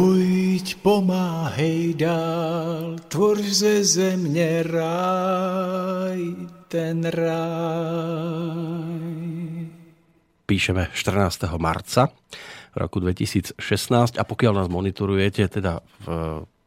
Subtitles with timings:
[0.00, 6.20] pojď, pomáhej dál, tvoř ze země ráj,
[6.68, 7.28] ten ráj.
[10.46, 11.44] Píšeme 14.
[11.60, 12.08] marca
[12.72, 16.06] roku 2016 a pokiaľ nás monitorujete teda v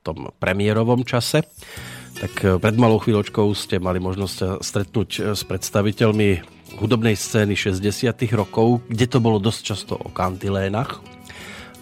[0.06, 1.42] tom premiérovom čase,
[2.14, 6.30] tak pred malou chvíľočkou ste mali možnosť sa stretnúť s predstaviteľmi
[6.78, 11.02] hudobnej scény 60 rokov, kde to bolo dosť často o kantilénach.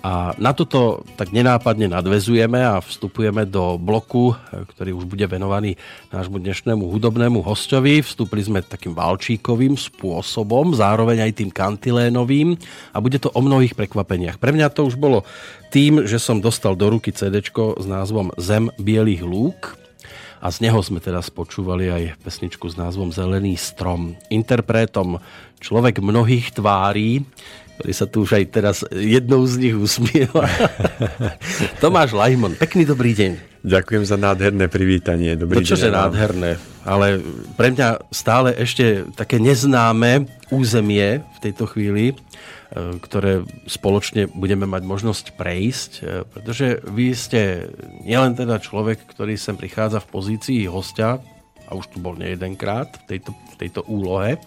[0.01, 5.77] A na toto tak nenápadne nadvezujeme a vstupujeme do bloku, ktorý už bude venovaný
[6.09, 8.01] nášmu dnešnému hudobnému hostovi.
[8.01, 12.57] Vstúpili sme takým valčíkovým spôsobom, zároveň aj tým kantilénovým
[12.89, 14.41] a bude to o mnohých prekvapeniach.
[14.41, 15.21] Pre mňa to už bolo
[15.69, 19.77] tým, že som dostal do ruky CD s názvom Zem bielých lúk
[20.41, 24.17] a z neho sme teraz počúvali aj pesničku s názvom Zelený strom.
[24.33, 25.21] Interpretom
[25.61, 27.21] človek mnohých tvárí,
[27.81, 30.45] ktorý sa tu už aj teraz jednou z nich usmieva.
[31.81, 33.65] Tomáš Lajmon, pekný dobrý deň.
[33.65, 35.33] Ďakujem za nádherné privítanie.
[35.33, 37.17] Dobrý no čože nádherné, ale
[37.57, 42.15] pre mňa stále ešte také neznáme územie v tejto chvíli, e,
[43.01, 47.65] ktoré spoločne budeme mať možnosť prejsť, e, pretože vy ste
[48.05, 51.17] nielen teda človek, ktorý sem prichádza v pozícii hostia,
[51.65, 54.37] a už tu bol nejedenkrát v tejto, v tejto úlohe,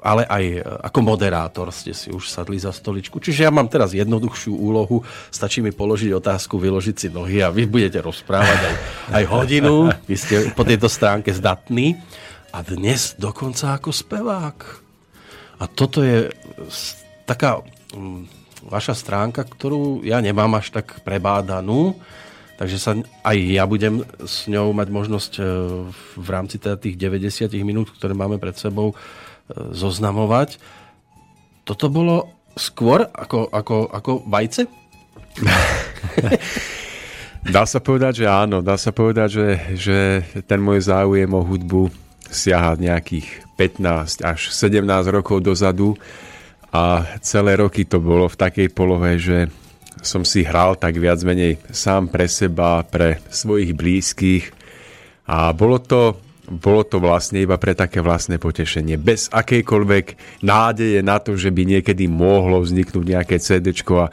[0.00, 3.20] ale aj e, ako moderátor ste si už sadli za stoličku.
[3.20, 7.68] Čiže ja mám teraz jednoduchšiu úlohu, stačí mi položiť otázku, vyložiť si nohy a vy
[7.68, 8.74] budete rozprávať aj,
[9.14, 12.00] aj hodinu, vy ste po tejto stránke zdatní
[12.50, 14.58] a dnes dokonca ako spevák.
[15.60, 16.32] A toto je
[16.66, 16.98] s-
[17.28, 17.60] taká
[17.92, 18.26] mm,
[18.66, 21.96] vaša stránka, ktorú ja nemám až tak prebádanú,
[22.60, 22.92] takže sa
[23.24, 25.42] aj ja budem s ňou mať možnosť e,
[26.16, 28.96] v rámci teda tých 90 minút, ktoré máme pred sebou, e,
[29.72, 30.58] zoznamovať.
[31.66, 34.66] Toto bolo skôr ako, ako, ako vajce?
[37.54, 38.60] Dá sa povedať, že áno.
[38.60, 39.48] Dá sa povedať, že,
[39.78, 39.98] že
[40.44, 41.88] ten môj záujem o hudbu
[42.28, 43.26] siaha nejakých
[43.58, 45.96] 15 až 17 rokov dozadu
[46.70, 49.50] a celé roky to bolo v takej polohe, že
[50.00, 54.44] som si hral tak viac menej sám pre seba, pre svojich blízkych
[55.26, 56.16] a bolo to,
[56.50, 58.98] bolo to vlastne iba pre také vlastné potešenie.
[58.98, 60.06] Bez akejkoľvek
[60.42, 64.10] nádeje na to, že by niekedy mohlo vzniknúť nejaké CD a,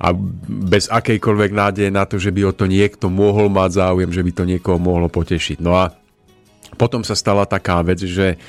[0.00, 0.08] a
[0.48, 4.32] bez akejkoľvek nádeje na to, že by o to niekto mohol mať záujem, že by
[4.32, 5.60] to niekoho mohlo potešiť.
[5.60, 5.92] No a
[6.80, 8.40] potom sa stala taká vec, že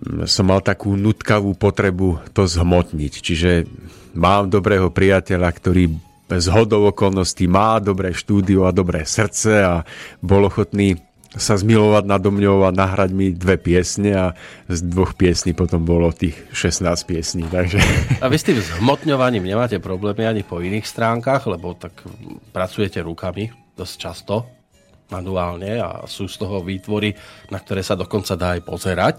[0.00, 3.12] mm, som mal takú nutkavú potrebu to zhmotniť.
[3.20, 3.50] Čiže
[4.16, 5.92] mám dobrého priateľa, ktorý
[6.30, 9.82] z hodov okolností má dobré štúdio a dobré srdce a
[10.22, 10.94] bol ochotný
[11.38, 14.26] sa zmilovať nado mňou a nahrať mi dve piesne a
[14.66, 17.46] z dvoch piesní potom bolo tých 16 piesní.
[17.46, 17.78] Takže...
[18.18, 21.94] A vy s tým zhmotňovaním nemáte problémy ani po iných stránkach, lebo tak
[22.50, 24.60] pracujete rukami dosť často
[25.10, 27.12] manuálne a sú z toho výtvory,
[27.50, 29.16] na ktoré sa dokonca dá aj pozerať.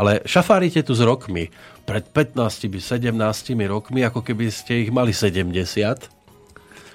[0.00, 1.52] Ale šafárite tu s rokmi.
[1.84, 3.12] Pred 15 17
[3.68, 6.08] rokmi, ako keby ste ich mali 70.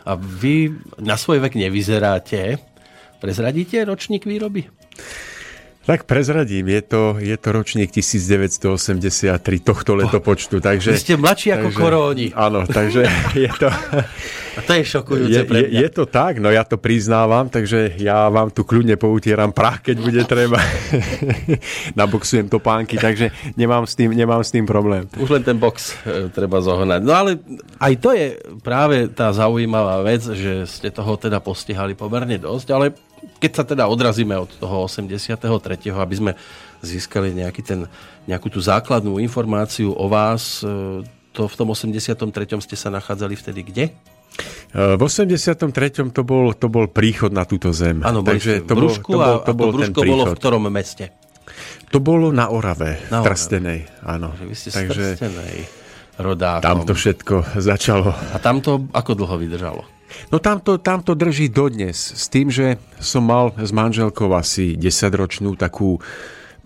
[0.01, 2.57] A vy na svoj vek nevyzeráte.
[3.21, 4.65] Prezradíte ročník výroby?
[5.81, 9.33] Tak prezradím, je to, je to ročník 1983
[9.65, 10.61] tohto letopočtu.
[10.61, 12.27] Takže, Vy ste mladší ako takže, koróni.
[12.37, 13.01] Áno, takže
[13.33, 13.69] je to...
[14.51, 15.71] A to je šokujúce je, pre mňa.
[15.71, 19.79] Je, je to tak, no ja to priznávam, takže ja vám tu kľudne poutieram prach,
[19.79, 20.59] keď bude treba.
[21.99, 25.07] Naboxujem topánky, takže nemám s, tým, nemám s tým problém.
[25.15, 26.99] Už len ten box e, treba zohnať.
[26.99, 27.39] No ale
[27.79, 32.91] aj to je práve tá zaujímavá vec, že ste toho teda postihali pomerne dosť, ale
[33.41, 35.37] keď sa teda odrazíme od toho 83.,
[35.93, 36.31] aby sme
[36.81, 37.79] získali nejaký ten,
[38.25, 41.01] nejakú tú základnú informáciu o vás, e,
[41.31, 42.17] to v tom 83.
[42.61, 43.85] ste sa nachádzali vtedy kde?
[43.89, 45.57] E, v 83.
[46.13, 48.01] to bol, to bol príchod na túto zem.
[48.01, 51.13] Áno, Takže to bol, to bol, to bol, to bol bolo v ktorom meste?
[51.91, 53.79] To bolo na Orave, na v Trstenej.
[54.07, 54.31] Áno.
[54.39, 55.81] Vy ste Takže, Trstenej
[56.21, 56.63] rodákom.
[56.63, 58.13] Tam to všetko začalo.
[58.13, 59.83] A tam to ako dlho vydržalo?
[60.31, 61.97] No tam to, drží dodnes.
[61.97, 65.99] S tým, že som mal s manželkou asi 10-ročnú takú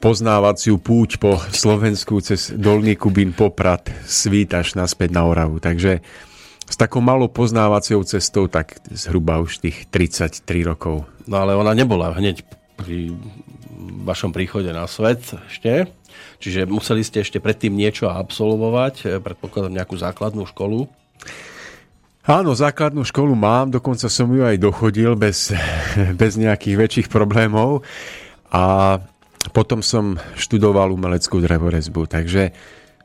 [0.04, 5.58] poznávaciu púť po Slovensku cez Dolný Kubín, Poprad, Svít až naspäť na Oravu.
[5.58, 6.04] Takže
[6.66, 11.06] s takou malou poznávaciou cestou tak zhruba už tých 33 rokov.
[11.30, 12.42] No ale ona nebola hneď
[12.76, 13.14] pri
[14.06, 15.90] vašom príchode na svet ešte.
[16.42, 20.90] Čiže museli ste ešte predtým niečo absolvovať, predpokladám nejakú základnú školu.
[22.26, 25.54] Áno, základnú školu mám, dokonca som ju aj dochodil bez,
[26.22, 27.86] bez nejakých väčších problémov.
[28.50, 28.98] A
[29.54, 32.50] potom som študoval umeleckú drevorezbu, takže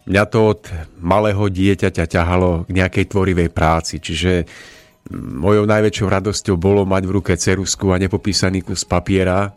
[0.08, 0.60] mňa to od
[1.04, 4.48] malého dieťaťa ťahalo k nejakej tvorivej práci, čiže
[5.12, 9.52] mojou najväčšou radosťou bolo mať v ruke cerusku a nepopísaný kus papiera,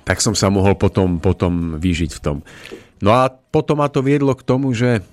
[0.00, 2.36] tak som sa mohol potom, potom vyžiť v tom.
[3.04, 5.04] No a potom ma to viedlo k tomu, že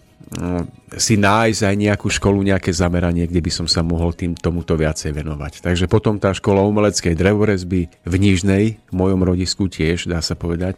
[0.94, 5.16] si nájsť aj nejakú školu, nejaké zameranie, kde by som sa mohol tým tomuto viacej
[5.16, 5.66] venovať.
[5.66, 10.78] Takže potom tá škola umeleckej drevorezby v Nižnej, v mojom rodisku tiež, dá sa povedať.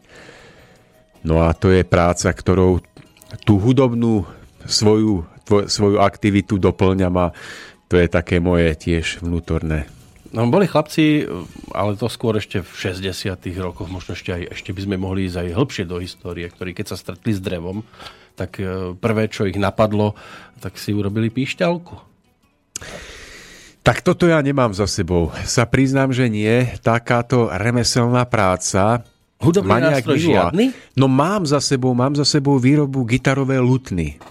[1.27, 2.79] No a to je práca, ktorou
[3.43, 4.23] tú hudobnú
[4.65, 7.27] svoju, tvoj, svoju aktivitu doplňam a
[7.91, 9.89] to je také moje tiež vnútorné.
[10.31, 11.27] No, boli chlapci,
[11.75, 15.43] ale to skôr ešte v 60 rokoch, možno ešte, aj, ešte by sme mohli ísť
[15.43, 17.83] aj hĺbšie do histórie, ktorí keď sa stretli s drevom,
[18.33, 20.15] tak e, prvé, čo ich napadlo,
[20.61, 21.95] tak si urobili píšťalku.
[23.81, 25.33] Tak toto ja nemám za sebou.
[25.41, 26.69] Sa priznám, že nie.
[26.85, 29.01] Takáto remeselná práca
[29.41, 30.65] Hudobný nástroj žiadny?
[30.93, 34.21] No mám za sebou, mám za sebou výrobu gitarové lutny.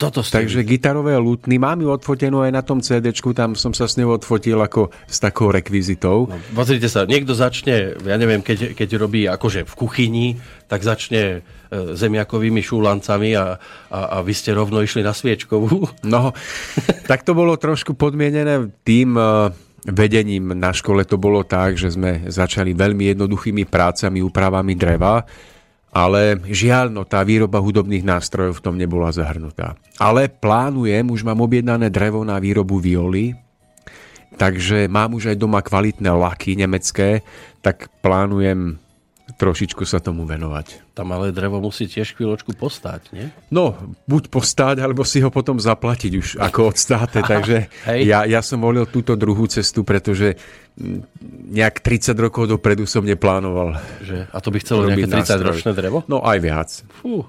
[0.00, 0.80] Toto ste Takže videli.
[0.80, 4.56] gitarové lutny, mám ju odfotenú aj na tom CD, tam som sa s ňou odfotil
[4.56, 6.24] ako s takou rekvizitou.
[6.24, 10.26] No, pozrite sa, niekto začne, ja neviem, keď, keď robí akože v kuchyni,
[10.72, 13.60] tak začne e, zemiakovými šúlancami a,
[13.92, 15.92] a, a vy ste rovno išli na sviečkovú.
[16.00, 16.32] No,
[17.04, 19.52] tak to bolo trošku podmienené tým e,
[19.84, 21.04] vedením na škole.
[21.04, 25.28] To bolo tak, že sme začali veľmi jednoduchými prácami, úpravami dreva
[25.90, 29.74] ale žiaľ, no, tá výroba hudobných nástrojov v tom nebola zahrnutá.
[29.98, 33.34] Ale plánujem, už mám objednané drevo na výrobu violy,
[34.38, 37.26] takže mám už aj doma kvalitné laky nemecké,
[37.58, 38.78] tak plánujem
[39.36, 40.94] trošičku sa tomu venovať.
[40.96, 43.28] Tam ale drevo musí tiež chvíľočku postáť, nie?
[43.52, 43.76] No,
[44.08, 47.20] buď postáť, alebo si ho potom zaplatiť už ako odstáte.
[47.22, 47.70] Takže
[48.02, 50.34] ja, ja som volil túto druhú cestu, pretože
[51.50, 53.76] nejak 30 rokov dopredu som neplánoval.
[54.02, 54.18] Že?
[54.32, 56.02] A to by chcelo nejaké 30 ročné drevo?
[56.08, 56.70] No aj viac.
[57.02, 57.26] Fú.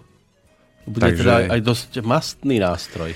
[0.87, 1.21] Bude Takže...
[1.21, 3.11] teda aj dosť mastný nástroj.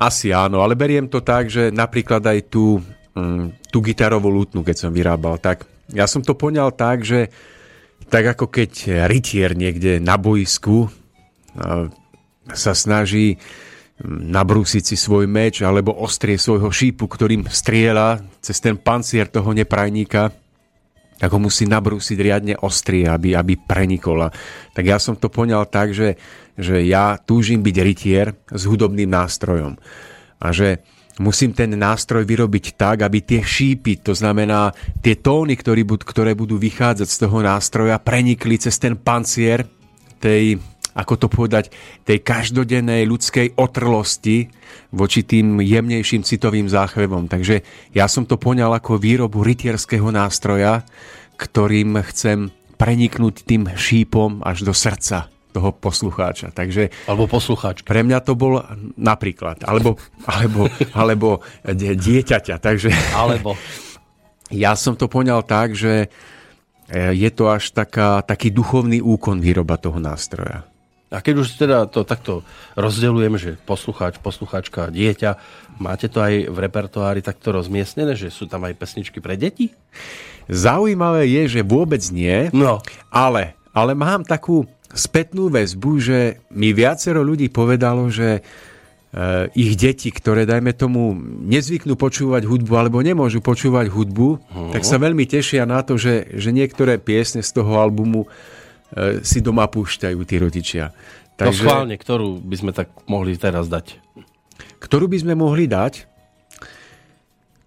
[0.00, 2.80] Asi áno, ale beriem to tak, že napríklad aj tú,
[3.68, 7.28] tú gitarovú lutnu, keď som vyrábal, tak ja som to poňal tak, že
[8.10, 10.90] tak ako keď rytier niekde na boisku
[12.50, 13.38] sa snaží
[14.10, 20.32] nabrúsiť si svoj meč alebo ostrie svojho šípu, ktorým strieľa cez ten pancier toho neprajníka,
[21.20, 24.32] tak ho musí nabrúsiť riadne ostrie, aby, aby prenikola.
[24.72, 26.16] Tak ja som to poňal tak, že,
[26.56, 29.76] že ja túžim byť rytier s hudobným nástrojom.
[30.40, 30.80] A že
[31.20, 34.72] musím ten nástroj vyrobiť tak, aby tie šípy, to znamená
[35.04, 39.68] tie tóny, ktoré ktoré budú vychádzať z toho nástroja, prenikli cez ten pancier
[40.16, 40.56] tej
[40.90, 41.70] ako to povedať,
[42.02, 44.50] tej každodennej ľudskej otrlosti
[44.90, 47.30] voči tým jemnejším citovým záchvevom.
[47.30, 47.62] Takže
[47.94, 50.82] ja som to poňal ako výrobu rytierského nástroja,
[51.38, 56.54] ktorým chcem preniknúť tým šípom až do srdca toho poslucháča.
[56.54, 57.86] Takže alebo poslucháčka.
[57.86, 58.62] Pre mňa to bol
[58.96, 61.28] napríklad, alebo, alebo, alebo
[61.74, 62.56] dieťaťa.
[62.62, 63.54] Takže, alebo.
[64.50, 66.10] Ja som to poňal tak, že
[66.90, 70.66] e, je to až taká, taký duchovný úkon výroba toho nástroja.
[71.10, 72.46] A keď už teda to takto
[72.78, 75.30] rozdeľujem, že poslucháč, poslucháčka, dieťa,
[75.82, 79.74] máte to aj v repertoári takto rozmiestnené, že sú tam aj pesničky pre deti?
[80.46, 82.78] Zaujímavé je, že vôbec nie, no.
[83.10, 86.18] ale, ale mám takú spätnú väzbu, že
[86.50, 91.14] mi viacero ľudí povedalo, že uh, ich deti, ktoré, dajme tomu,
[91.46, 94.72] nezvyknú počúvať hudbu alebo nemôžu počúvať hudbu, uh-huh.
[94.74, 99.38] tak sa veľmi tešia na to, že, že niektoré piesne z toho albumu uh, si
[99.38, 100.90] doma púšťajú tí rodičia.
[101.38, 103.96] Takže, no schválne, ktorú by sme tak mohli teraz dať?
[104.76, 106.04] Ktorú by sme mohli dať?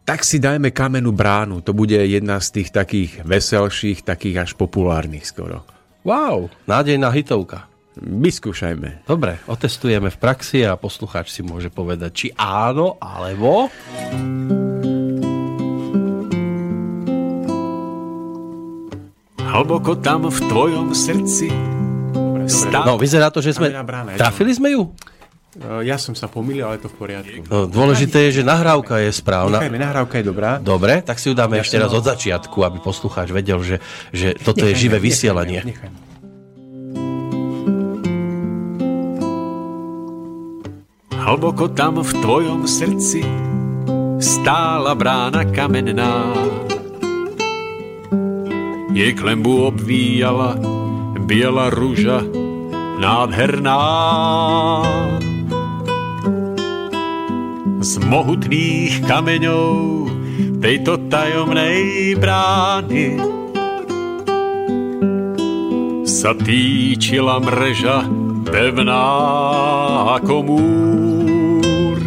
[0.03, 1.63] Tak si dajme kamenú bránu.
[1.63, 5.63] To bude jedna z tých takých veselších, takých až populárnych skoro.
[6.03, 7.71] Wow, nádejná hitovka.
[7.95, 9.07] Vyskúšajme.
[9.07, 13.71] Dobre, otestujeme v praxi a poslucháč si môže povedať, či áno, alebo...
[19.39, 21.47] Hlboko tam v tvojom srdci
[22.43, 22.83] Stav...
[22.83, 23.71] No, vyzerá to, že sme...
[24.19, 24.91] Trafili sme ju?
[25.53, 27.45] No, ja som sa pomýlil, ale to v poriadku.
[27.45, 29.61] No, dôležité je, že nahrávka je správna.
[29.61, 30.57] Nechajme, nahrávka je dobrá.
[30.57, 33.77] Dobre, tak si ju dáme ja ešte raz od začiatku, aby poslucháč vedel, že,
[34.09, 35.61] že toto nechajme, je živé vysielanie.
[35.61, 36.11] Nechajme, nechajme.
[41.23, 43.21] Hlboko tam v tvojom srdci
[44.17, 46.33] stála brána kamenná.
[48.93, 50.57] Jej klembu obvíjala
[51.23, 52.25] biela rúža
[52.99, 53.79] nádherná
[57.83, 60.07] z mohutných kameňov
[60.63, 63.19] tejto tajomnej brány
[66.07, 68.07] sa týčila mreža
[68.47, 69.03] pevná
[70.15, 71.99] ako múr.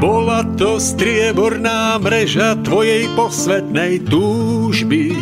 [0.00, 5.12] Bola to strieborná mreža tvojej posvetnej túžby.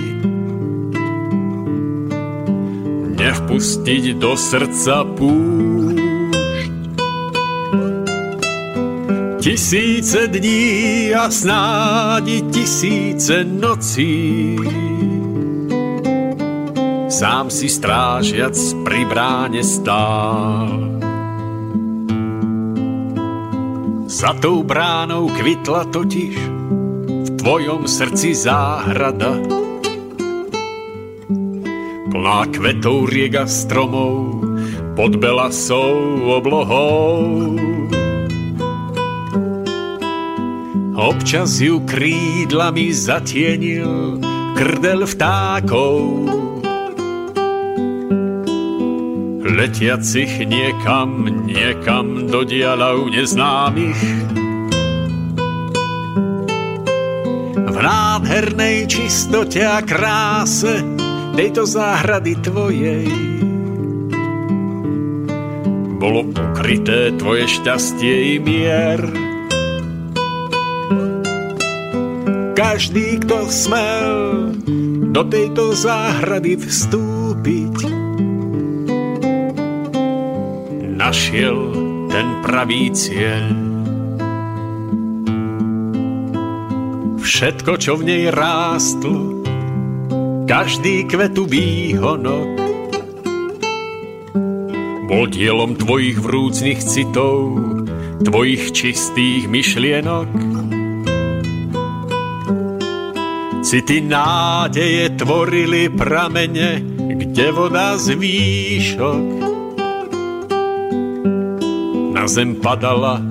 [3.19, 5.94] Nevpustiť do srdca púšť
[9.45, 14.57] Tisíce dní a snádi tisíce nocí.
[17.09, 18.57] Sám si strážiac
[18.89, 20.97] pri bráne stál.
[24.09, 26.37] Za tou bránou kvitla totiž
[27.05, 29.45] v tvojom srdci záhrada.
[32.09, 34.41] Plná kvetov riega stromov
[34.97, 37.74] pod belasou oblohou
[40.95, 44.23] Občas ju krídlami zatienil
[44.55, 45.99] krdel vtákov.
[49.43, 54.03] Letiacich niekam, niekam do dialav neznámych.
[57.59, 60.79] V nádhernej čistote a kráse
[61.35, 63.35] tejto záhrady tvojej
[66.05, 69.24] bolo ukryté tvoje šťastie i mier.
[72.65, 74.13] Každý, kto smel
[75.13, 77.77] do tejto záhrady vstúpiť,
[80.97, 81.61] našiel
[82.09, 83.53] ten pravý cieľ.
[87.21, 89.45] Všetko, čo v nej rástlo,
[90.49, 92.49] každý kvetu výhonok,
[95.05, 97.61] bol dielom tvojich vrúcnych citov,
[98.25, 100.54] tvojich čistých myšlienok
[103.65, 106.85] City nádeje tvorili pramene,
[107.17, 109.25] kde voda z výšok
[112.13, 113.25] na zem padala,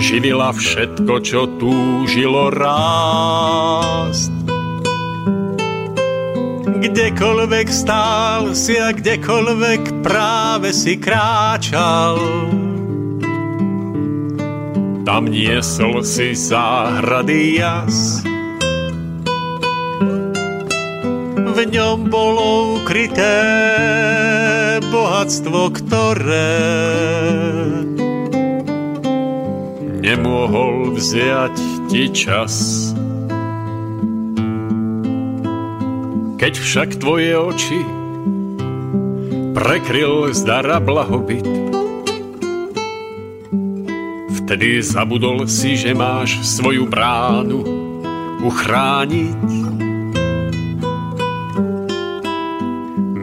[0.00, 4.32] živila všetko, čo túžilo rásť.
[6.80, 12.16] Kdekoľvek stál si a kdekoľvek práve si kráčal,
[15.04, 18.29] tam niesol si záhrady jas
[21.70, 23.38] ňom bolo ukryté
[24.90, 26.58] bohatstvo, ktoré
[30.02, 32.90] nemohol vziať ti čas.
[36.42, 37.80] Keď však tvoje oči
[39.54, 41.46] prekryl zdara blahobyt.
[44.42, 47.62] Vtedy zabudol si, že máš svoju bránu
[48.42, 49.69] uchrániť.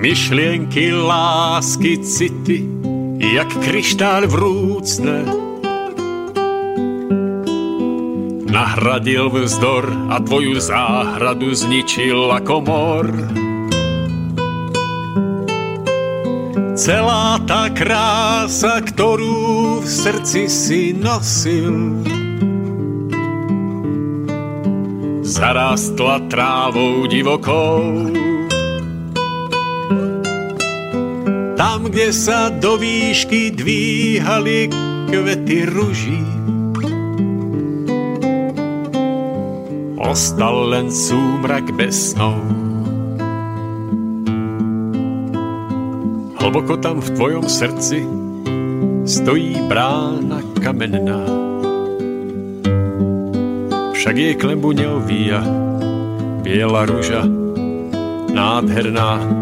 [0.08, 2.64] Myšlienky, lásky, city,
[3.20, 5.28] jak kryštál vrúcne,
[8.48, 13.06] Nahradil vzdor a tvoju záhradu zničil ako mor.
[16.80, 22.00] Celá tá krása, ktorú v srdci si nosil,
[25.28, 28.08] zarastla trávou divokou.
[31.78, 34.66] Tam, kde sa do výšky dvíhali
[35.14, 36.26] kvety ruží,
[39.94, 42.42] ostal len súmrak bez snov.
[46.42, 48.02] Hlboko tam v tvojom srdci
[49.06, 51.30] stojí brána kamenná.
[53.94, 55.46] Však jej klembu neovíja
[56.42, 57.22] biela rúža
[58.34, 59.37] nádherná.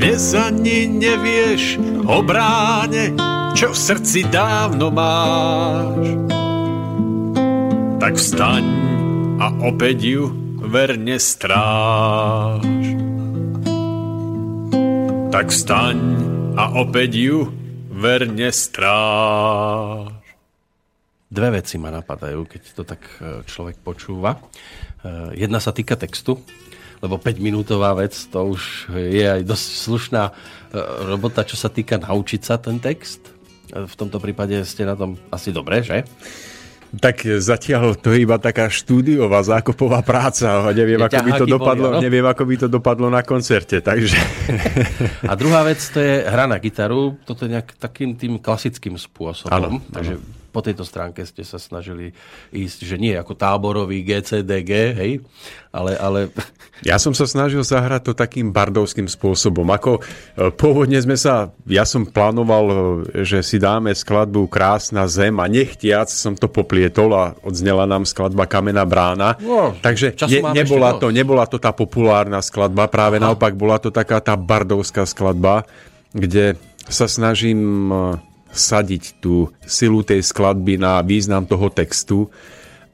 [0.00, 1.76] Dnes ani nevieš
[2.08, 3.12] o bráne,
[3.52, 6.16] čo v srdci dávno máš
[8.00, 8.64] tak vstaň
[9.36, 10.32] a opäť ju
[10.64, 12.64] verne stráž.
[15.28, 15.96] Tak vstaň
[16.56, 17.52] a opäť ju
[17.92, 20.16] verne stráž.
[21.28, 24.40] Dve veci ma napadajú, keď to tak e, človek počúva.
[24.40, 24.40] E,
[25.44, 26.40] jedna sa týka textu,
[27.00, 30.32] lebo 5-minútová vec, to už je aj dosť slušná e,
[31.08, 33.32] robota, čo sa týka naučiť sa ten text.
[33.70, 36.04] V tomto prípade ste na tom asi dobre, že?
[36.90, 40.74] Tak zatiaľ to je iba taká štúdiová zákopová práca.
[40.74, 42.02] Neviem, ako by to dopadlo, boli, no?
[42.02, 43.78] neviem, ako by to dopadlo na koncerte.
[43.78, 44.18] Takže...
[45.30, 47.14] A druhá vec, to je hra na gitaru.
[47.22, 49.54] Toto je nejak takým tým klasickým spôsobom.
[49.54, 52.10] Ano, takže ano po tejto stránke ste sa snažili
[52.50, 55.12] ísť, že nie ako táborový GCDG, hej,
[55.70, 56.20] ale, ale...
[56.80, 59.68] Ja som sa snažil zahrať to takým bardovským spôsobom.
[59.68, 62.74] Ako e, pôvodne sme sa, ja som plánoval, e,
[63.20, 68.48] že si dáme skladbu Krásna zem a nechtiac som to poplietol a odznela nám skladba
[68.48, 69.36] Kamená brána.
[69.44, 73.28] No, Takže ne, nebola, to, nebola to tá populárna skladba, práve Aha.
[73.28, 75.68] naopak bola to taká tá bardovská skladba,
[76.16, 76.56] kde
[76.88, 82.26] sa snažím e, sadiť tú silu tej skladby na význam toho textu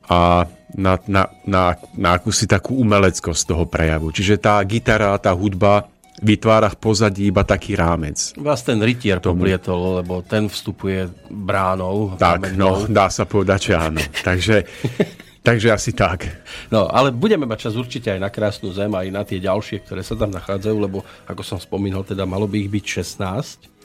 [0.06, 1.64] a na, na, na,
[1.96, 4.12] na akúsi takú umeleckosť toho prejavu.
[4.12, 5.88] Čiže tá gitara, tá hudba
[6.20, 8.32] vytvára v pozadí iba taký rámec.
[8.40, 9.44] Vás ten rytier tomu.
[9.44, 12.16] poblietol, lebo ten vstupuje bránou.
[12.16, 14.00] Tak, no, dá sa povedať, že áno.
[14.24, 14.64] takže,
[15.46, 16.28] takže asi tak.
[16.72, 20.00] No, ale budeme mať čas určite aj na krásnu zem, aj na tie ďalšie, ktoré
[20.00, 23.75] sa tam nachádzajú, lebo ako som spomínal, teda malo by ich byť 16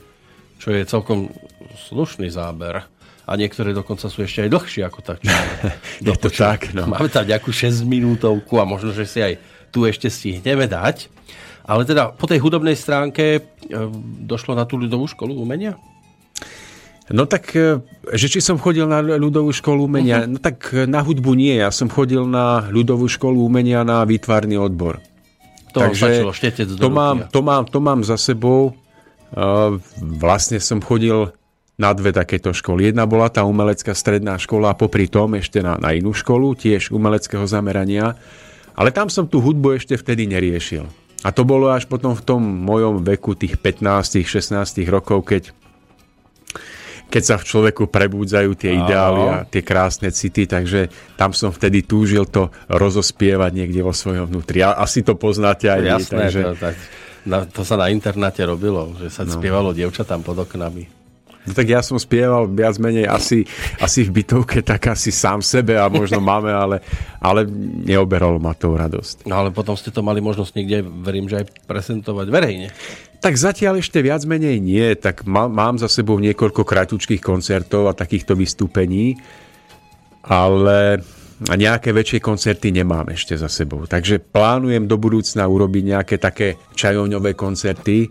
[0.62, 1.26] čo je celkom
[1.90, 2.86] slušný záber.
[3.26, 5.18] A niektoré dokonca sú ešte aj dlhšie ako tak.
[6.06, 6.86] je to tak, no.
[6.86, 9.42] Máme tam nejakú 6 minútovku a možno, že si aj
[9.74, 11.10] tu ešte stihneme dať.
[11.66, 13.40] Ale teda po tej hudobnej stránke e,
[14.26, 15.78] došlo na tú ľudovú školu umenia?
[17.10, 17.78] No tak, e,
[18.14, 20.26] že či som chodil na ľudovú školu umenia?
[20.26, 20.34] Uh-huh.
[20.34, 24.58] No tak e, na hudbu nie, ja som chodil na ľudovú školu umenia na výtvarný
[24.58, 24.98] odbor.
[25.72, 26.34] To Takže stačilo,
[26.76, 28.74] to mám, to, mám, to mám za sebou
[29.98, 31.32] vlastne som chodil
[31.80, 32.92] na dve takéto školy.
[32.92, 36.92] Jedna bola tá umelecká stredná škola a popri tom ešte na, na inú školu, tiež
[36.92, 38.14] umeleckého zamerania.
[38.76, 40.84] Ale tam som tú hudbu ešte vtedy neriešil.
[41.22, 44.58] A to bolo až potom v tom mojom veku, tých 15-16
[44.90, 45.42] rokov, keď,
[47.08, 51.86] keď sa v človeku prebúdzajú tie ideály a tie krásne city, takže tam som vtedy
[51.86, 54.66] túžil to rozospievať niekde vo svojom vnútri.
[54.66, 56.02] A asi to poznáte aj vy.
[56.10, 56.40] Takže...
[56.42, 56.76] To, tak
[57.22, 59.30] na, to sa na internáte robilo, že sa no.
[59.30, 61.02] spievalo dievčatám pod oknami.
[61.42, 63.42] No tak ja som spieval viac menej asi,
[63.82, 66.78] asi v bytovke, tak asi sám sebe a možno máme, ale,
[67.18, 67.42] ale
[67.82, 69.26] neoberalo ma to radosť.
[69.26, 72.68] No ale potom ste to mali možnosť niekde, verím, že aj prezentovať verejne.
[73.22, 77.94] Tak zatiaľ ešte viac menej nie, tak má, mám za sebou niekoľko kratučkých koncertov a
[77.94, 79.18] takýchto vystúpení,
[80.22, 81.02] ale
[81.50, 83.88] a nejaké väčšie koncerty nemám ešte za sebou.
[83.88, 88.06] Takže plánujem do budúcna urobiť nejaké také čajovňové koncerty,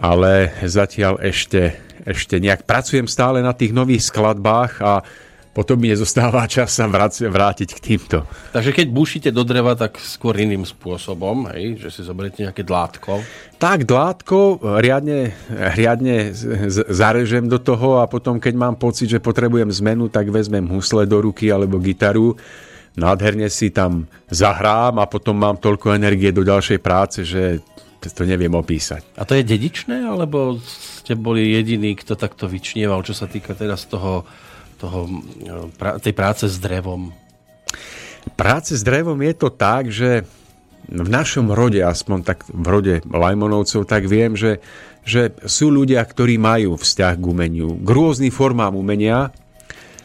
[0.00, 5.00] ale zatiaľ ešte, ešte nejak pracujem stále na tých nových skladbách a
[5.50, 8.22] potom mi nezostáva čas sa vrátiť k týmto.
[8.54, 11.74] Takže keď bušíte do dreva, tak skôr iným spôsobom, hej?
[11.82, 13.18] že si zoberiete nejaké dlátko.
[13.58, 15.34] Tak, dlátko riadne,
[15.74, 16.30] riadne
[16.86, 21.18] zarežem do toho a potom, keď mám pocit, že potrebujem zmenu, tak vezmem husle do
[21.18, 22.38] ruky alebo gitaru.
[22.94, 27.58] nádherne si tam zahrám a potom mám toľko energie do ďalšej práce, že
[28.00, 29.04] to neviem opísať.
[29.20, 33.84] A to je dedičné, alebo ste boli jediní, kto takto vyčnieval, čo sa týka teraz
[33.84, 34.24] toho,
[34.80, 35.04] toho,
[36.00, 37.12] tej práce s drevom?
[38.34, 40.24] Práce s drevom je to tak, že
[40.90, 44.58] v našom rode, aspoň tak v rode Lajmonovcov, tak viem, že,
[45.04, 49.30] že sú ľudia, ktorí majú vzťah k umeniu, k rôznym formám umenia,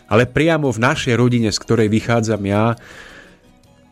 [0.05, 2.77] ale priamo v našej rodine, z ktorej vychádzam ja,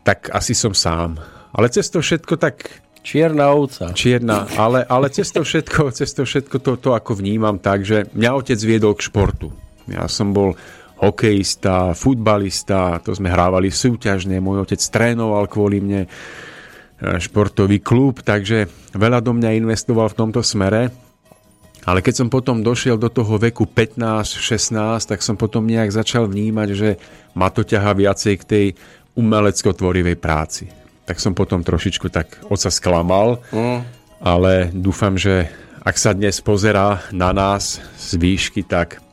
[0.06, 1.18] tak asi som sám.
[1.50, 3.92] Ale cez to všetko tak Čierna ovca.
[3.92, 8.08] Čierna, ale, ale cez to všetko, cez to všetko to, to ako vnímam tak, že
[8.16, 9.52] mňa otec viedol k športu.
[9.90, 10.56] Ja som bol
[11.00, 16.08] hokejista, futbalista, to sme hrávali súťažne, môj otec trénoval kvôli mne e,
[17.20, 20.88] športový klub, takže veľa do mňa investoval v tomto smere.
[21.84, 26.68] Ale keď som potom došiel do toho veku 15-16, tak som potom nejak začal vnímať,
[26.72, 26.96] že
[27.36, 28.66] ma to ťaha viacej k tej
[29.12, 33.78] umelecko-tvorivej práci tak som potom trošičku tak oca sklamal, mm.
[34.24, 35.52] ale dúfam, že
[35.84, 39.03] ak sa dnes pozerá na nás z výšky, tak,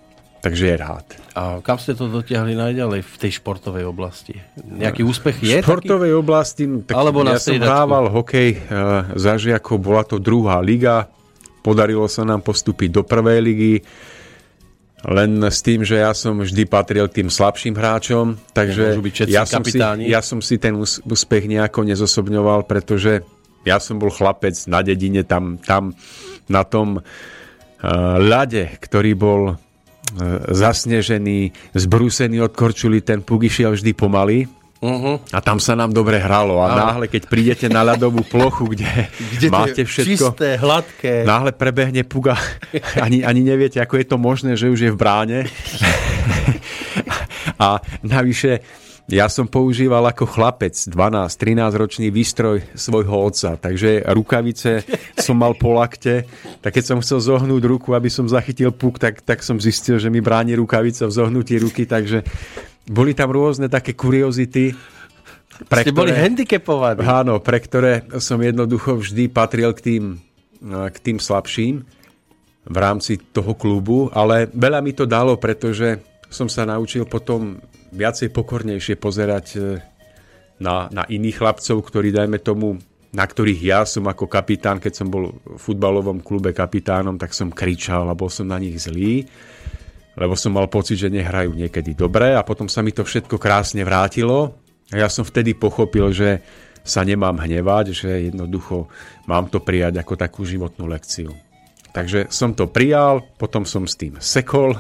[0.41, 1.06] takže je rád.
[1.38, 4.36] A kam ste to dotiahli najďalej v tej športovej oblasti?
[4.58, 5.62] Nejaký úspech je?
[5.62, 6.21] V športovej taký?
[6.21, 8.62] oblasti, tak Alebo ja som hrával hokej uh,
[9.15, 11.08] za žiakov, bola to druhá liga,
[11.62, 13.73] podarilo sa nám postúpiť do prvej ligy,
[15.01, 19.65] len s tým, že ja som vždy patril k tým slabším hráčom, takže ja som,
[19.65, 23.25] si, ja som si ten úspech nejako nezosobňoval, pretože
[23.65, 25.97] ja som bol chlapec na dedine, tam, tam
[26.45, 27.04] na tom uh,
[28.17, 29.41] ľade, ktorý bol
[30.52, 34.47] zasnežený, zbrúsený od korčuli, ten puk išiel vždy pomaly,
[34.82, 35.21] Uh-huh.
[35.30, 36.58] A tam sa nám dobre hralo.
[36.58, 40.34] A náhle, keď prídete na ľadovú plochu, kde, kde máte všetko...
[40.34, 41.21] Čisté, hladké.
[41.21, 42.34] Náhle prebehne puga.
[43.06, 45.45] Ani, ani neviete, ako je to možné, že už je v bráne.
[47.62, 48.65] a navyše,
[49.12, 54.88] ja som používal ako chlapec 12-13 ročný výstroj svojho otca, takže rukavice
[55.19, 56.24] som mal po lakte,
[56.63, 60.08] tak keď som chcel zohnúť ruku, aby som zachytil puk, tak, tak som zistil, že
[60.08, 62.24] mi bráni rukavica v zohnutí ruky, takže
[62.88, 64.71] boli tam rôzne také kuriozity.
[65.67, 67.04] Pre Ste ktoré, boli handicapovaní.
[67.04, 70.04] Áno, pre ktoré som jednoducho vždy patril k tým,
[70.63, 71.84] k tým slabším
[72.62, 76.00] v rámci toho klubu, ale veľa mi to dalo, pretože
[76.32, 77.60] som sa naučil potom
[77.91, 79.60] viacej pokornejšie pozerať e,
[80.63, 82.80] na, na iných chlapcov, ktorí, dajme tomu,
[83.12, 87.51] na ktorých ja som ako kapitán, keď som bol v futbalovom klube kapitánom, tak som
[87.51, 89.27] kričal a bol som na nich zlý
[90.15, 93.88] lebo som mal pocit, že nehrajú niekedy dobre a potom sa mi to všetko krásne
[93.88, 94.60] vrátilo
[94.91, 96.43] a ja som vtedy pochopil, že
[96.82, 98.89] sa nemám hnevať, že jednoducho
[99.30, 101.32] mám to prijať ako takú životnú lekciu.
[101.91, 104.75] Takže som to prijal, potom som s tým sekol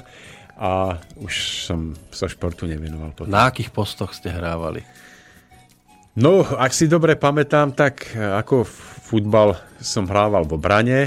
[0.61, 3.17] a už som sa športu nevenoval.
[3.17, 3.33] Potom.
[3.33, 4.85] Na akých postoch ste hrávali?
[6.13, 8.67] No, ak si dobre pamätám, tak ako
[9.09, 10.99] futbal som hrával v obrane,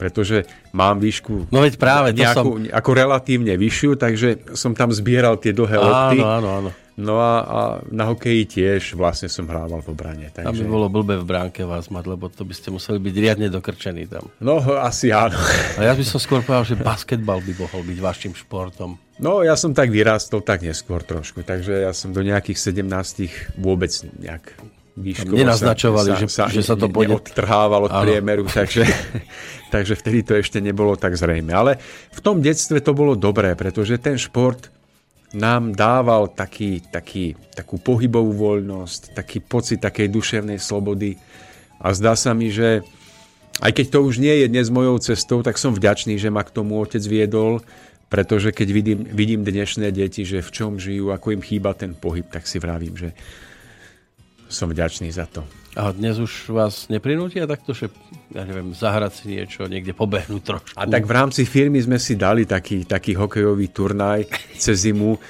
[0.00, 2.74] pretože mám výšku no veď práve, nejakú, som...
[2.74, 4.28] ako relatívne vyššiu, takže
[4.58, 6.18] som tam zbieral tie dlhé lopty.
[6.18, 6.70] Áno, áno, áno.
[6.98, 7.58] No a, a
[7.94, 10.34] na hokeji tiež vlastne som hrával v obrane.
[10.34, 10.42] Takže...
[10.42, 13.46] Tam by bolo blbé v bránke vás mať, lebo to by ste museli byť riadne
[13.46, 14.26] dokrčení tam.
[14.42, 15.38] No, asi áno.
[15.78, 18.98] A ja by som skôr povedal, že basketbal by mohol byť vašim športom.
[19.22, 23.94] No, ja som tak vyrástol tak neskôr trošku, takže ja som do nejakých 17 vôbec
[24.18, 24.58] nejak
[24.98, 27.14] výškovo nenaznačovali, sa, že, sa, že sa to bude...
[27.14, 28.82] odtrhával od priemeru, takže,
[29.74, 31.54] takže vtedy to ešte nebolo tak zrejme.
[31.54, 31.78] Ale
[32.10, 34.74] v tom detstve to bolo dobré, pretože ten šport
[35.36, 41.20] nám dával taký, taký, takú pohybovú voľnosť, taký pocit takej duševnej slobody
[41.76, 42.80] a zdá sa mi, že
[43.58, 46.54] aj keď to už nie je dnes mojou cestou, tak som vďačný, že ma k
[46.54, 47.60] tomu otec viedol,
[48.08, 52.24] pretože keď vidím, vidím dnešné deti, že v čom žijú, ako im chýba ten pohyb,
[52.24, 53.12] tak si vravím, že
[54.48, 55.44] som vďačný za to.
[55.78, 57.86] A dnes už vás neprinútia takto, že
[58.34, 60.74] ja neviem, zahrať si niečo, niekde pobehnúť trošku?
[60.74, 64.26] A tak v rámci firmy sme si dali taký, taký hokejový turnaj
[64.58, 65.14] cez zimu.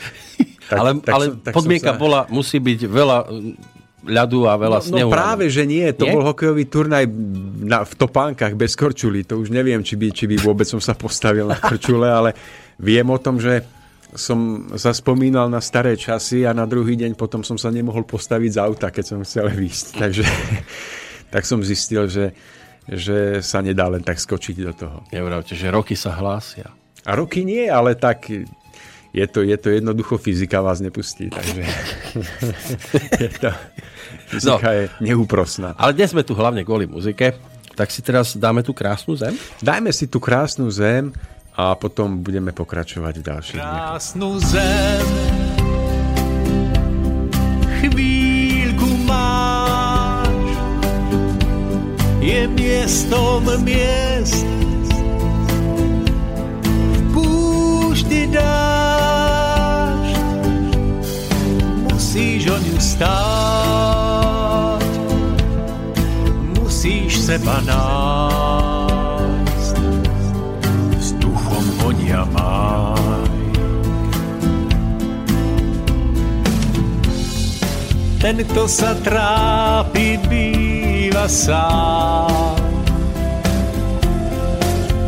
[0.68, 1.98] Tak, ale tak ale tak podmienka sa...
[1.98, 3.18] bola, musí byť veľa
[4.04, 5.08] ľadu a veľa no, no snehu.
[5.08, 5.88] No práve, že nie.
[5.96, 6.12] To nie?
[6.12, 7.08] bol hokejový turnaj
[7.64, 9.24] na, v topánkach bez korčuli.
[9.32, 12.36] To už neviem, či by, či by vôbec som sa postavil na korčule, ale
[12.76, 13.64] viem o tom, že
[14.16, 18.58] som zaspomínal na staré časy a na druhý deň potom som sa nemohol postaviť z
[18.58, 19.86] auta, keď som chcel výjsť.
[20.02, 20.24] Takže
[21.28, 22.32] tak som zistil, že,
[22.88, 24.98] že sa nedá len tak skočiť do toho.
[25.12, 26.72] Nevravte, že roky sa hlásia.
[27.04, 28.32] A roky nie, ale tak
[29.12, 31.64] je to, je to jednoducho fyzika vás nepustí, takže
[33.24, 33.50] je to,
[34.28, 35.72] fyzika no, je neúprosná.
[35.80, 37.36] Ale dnes sme tu hlavne kvôli muzike,
[37.72, 39.38] tak si teraz dáme tú krásnu zem?
[39.62, 41.14] Dajme si tú krásnu zem,
[41.58, 45.06] a potom budeme pokračovať v ďalších Krásnu zem.
[47.82, 50.38] Chvíľku máš,
[52.22, 54.46] je miestom miest.
[56.94, 60.14] V púšti dáš,
[61.90, 64.86] musíš o ňu stáť,
[66.54, 68.57] musíš seba nájsť,
[78.28, 82.60] ten, kto sa trápi, býva sám.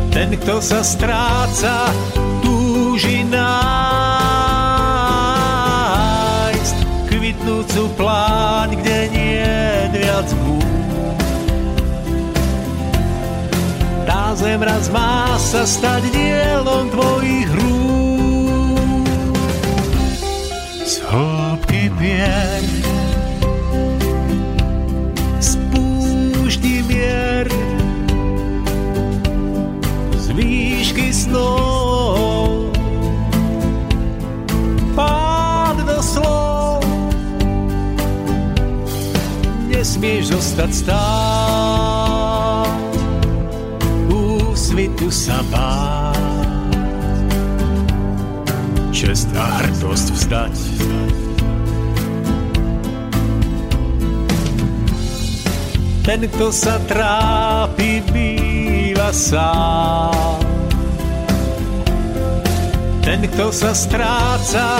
[0.09, 1.93] Ten, kto sa stráca,
[2.41, 3.45] túži nájsť
[7.13, 9.53] kvitnúcu pláň, kde nie
[9.93, 10.25] viac
[14.09, 19.05] Tá zem raz má sa stať dielom tvojich rúk.
[20.89, 21.93] Z hĺbky
[30.91, 32.71] piech snov.
[34.91, 36.83] Pád slov,
[39.71, 42.91] nesmieš zostať stáť,
[44.11, 46.75] úsvitu sa báť,
[48.91, 50.55] čest a hrdosť vzdať.
[56.01, 60.50] Ten, kto sa trápi, býva sám
[63.11, 64.79] ten, kto sa stráca,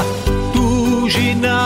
[0.56, 1.60] túži nájsť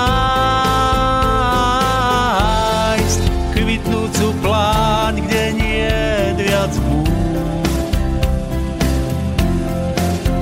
[3.53, 5.93] kvitnúcu pláň, kde nie
[6.41, 6.73] viac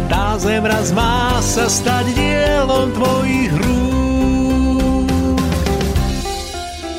[0.08, 5.04] Tá zem raz má sa stať dielom tvojich rúk.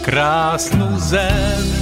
[0.05, 1.74] Krásnu zem,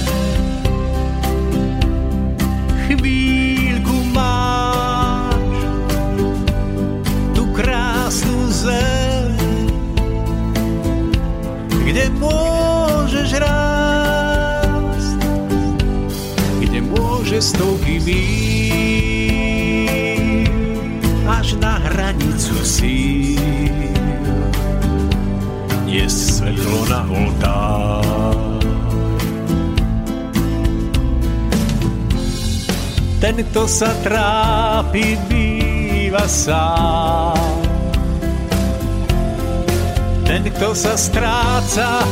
[12.23, 15.19] môžeš rásť,
[16.63, 19.43] kde môže stovky míl
[21.27, 23.39] až na hranicu síl?
[25.83, 28.01] Je svetlo na oltár.
[33.23, 37.62] Ten, kto sa trápi, býva sám
[40.43, 42.03] ten, kto sa stráca,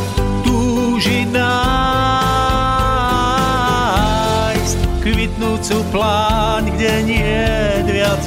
[0.48, 1.44] túži nájsť
[5.04, 7.44] kvitnúcu pláň, kde nie
[7.92, 8.24] viac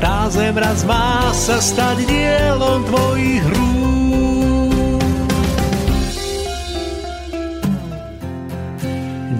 [0.00, 5.00] Tá zem raz má sa stať dielom tvojich rúk.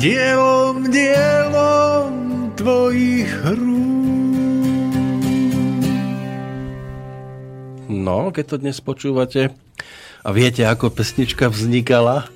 [0.01, 2.13] Dielom, dielom
[2.57, 3.64] tvojich rúk.
[8.05, 9.49] No, keď to dnes počúvate
[10.21, 12.29] a viete, ako pesnička vznikala,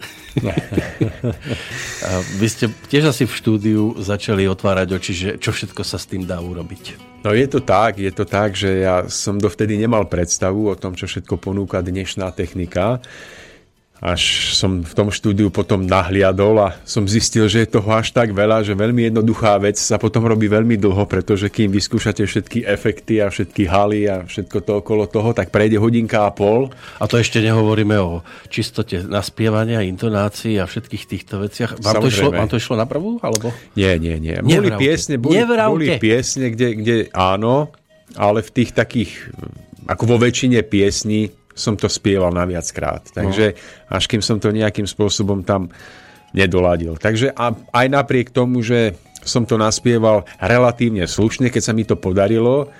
[2.08, 6.08] a vy ste tiež asi v štúdiu začali otvárať oči, že čo všetko sa s
[6.08, 6.96] tým dá urobiť.
[7.20, 10.96] No je to tak, je to tak, že ja som dovtedy nemal predstavu o tom,
[10.96, 13.04] čo všetko ponúka dnešná technika
[13.98, 18.30] až som v tom štúdiu potom nahliadol a som zistil, že je toho až tak
[18.30, 23.18] veľa, že veľmi jednoduchá vec sa potom robí veľmi dlho, pretože kým vyskúšate všetky efekty
[23.18, 26.70] a všetky haly a všetko to okolo toho, tak prejde hodinka a pol.
[27.02, 31.82] A to ešte nehovoríme o čistote naspievania, intonácií a všetkých týchto veciach.
[31.82, 33.18] Vám to, išlo, vám to išlo na prvú?
[33.18, 33.50] Alebo?
[33.74, 34.38] Nie, nie, nie.
[34.38, 37.74] Boli piesne, boli, boli piesne kde, kde áno,
[38.14, 39.34] ale v tých takých,
[39.90, 43.02] ako vo väčšine piesní, som to spieval na viackrát.
[43.10, 43.98] Takže no.
[43.98, 45.66] až kým som to nejakým spôsobom tam
[46.30, 46.94] nedoladil.
[46.94, 48.94] Takže a, aj napriek tomu, že
[49.26, 52.70] som to naspieval relatívne slušne, keď sa mi to podarilo,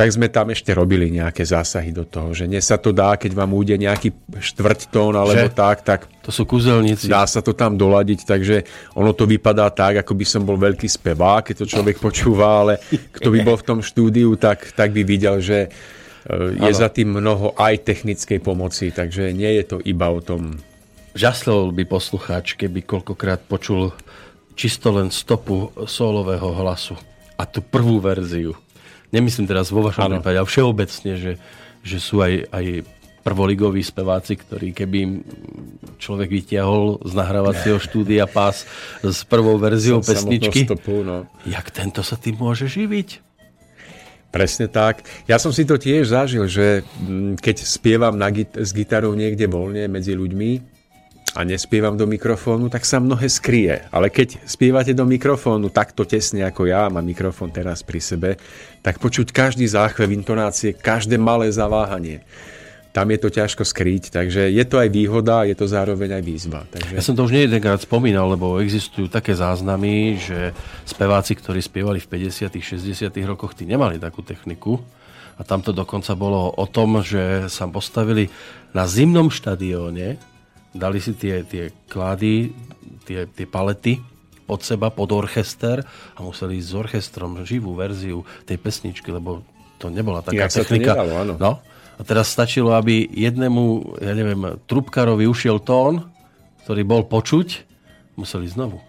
[0.00, 3.36] tak sme tam ešte robili nejaké zásahy do toho, že nie sa to dá, keď
[3.36, 5.52] vám úde nejaký štvrť tón alebo že?
[5.52, 7.10] tak, tak to sú kuzelníci.
[7.10, 8.56] Dá sa to tam doladiť, takže
[8.96, 12.80] ono to vypadá tak, ako by som bol veľký spevák, keď to človek počúva, ale
[13.12, 15.68] kto by bol v tom štúdiu, tak, tak by videl, že
[16.28, 16.76] je ano.
[16.76, 20.60] za tým mnoho aj technickej pomoci, takže nie je to iba o tom.
[21.16, 23.90] Žaslol by poslucháč, keby koľkokrát počul
[24.54, 26.94] čisto len stopu solového hlasu
[27.40, 28.52] a tú prvú verziu.
[29.10, 31.32] Nemyslím teraz vo vašom prípade, ale všeobecne, že,
[31.82, 32.64] že sú aj, aj
[33.24, 35.12] prvoligoví speváci, ktorí keby im
[35.96, 38.68] človek vytiahol z nahrávacieho štúdia pás
[39.00, 41.26] s prvou verziou pesničky, stopu, no.
[41.48, 43.29] jak tento sa tým môže živiť?
[44.30, 45.02] Presne tak.
[45.26, 49.50] Ja som si to tiež zažil, že mm, keď spievam na git- s gitarou niekde
[49.50, 50.50] voľne medzi ľuďmi
[51.34, 53.86] a nespievam do mikrofónu, tak sa mnohé skrie.
[53.90, 58.30] Ale keď spievate do mikrofónu takto tesne ako ja, mám mikrofón teraz pri sebe,
[58.82, 62.22] tak počuť každý záchvev intonácie, každé malé zaváhanie
[62.90, 66.66] tam je to ťažko skryť, takže je to aj výhoda, je to zároveň aj výzva.
[66.66, 66.92] Takže...
[66.98, 70.50] Ja som to už nejedenkrát spomínal, lebo existujú také záznamy, že
[70.82, 74.82] speváci, ktorí spievali v 50 60 rokoch, tí nemali takú techniku.
[75.38, 78.28] A tam to dokonca bolo o tom, že sa postavili
[78.76, 80.20] na zimnom štadióne,
[80.74, 82.52] dali si tie, tie klády,
[83.06, 84.02] tie, tie palety
[84.50, 89.46] od seba pod orchester a museli ísť s orchestrom živú verziu tej pesničky, lebo
[89.78, 90.92] to nebola taká Jak technika.
[90.98, 91.34] Nedalo, áno.
[91.38, 91.52] No,
[92.00, 96.08] a teraz stačilo, aby jednému, ja neviem, trubkarovi ušiel tón,
[96.64, 97.68] ktorý bol počuť,
[98.16, 98.80] museli znovu.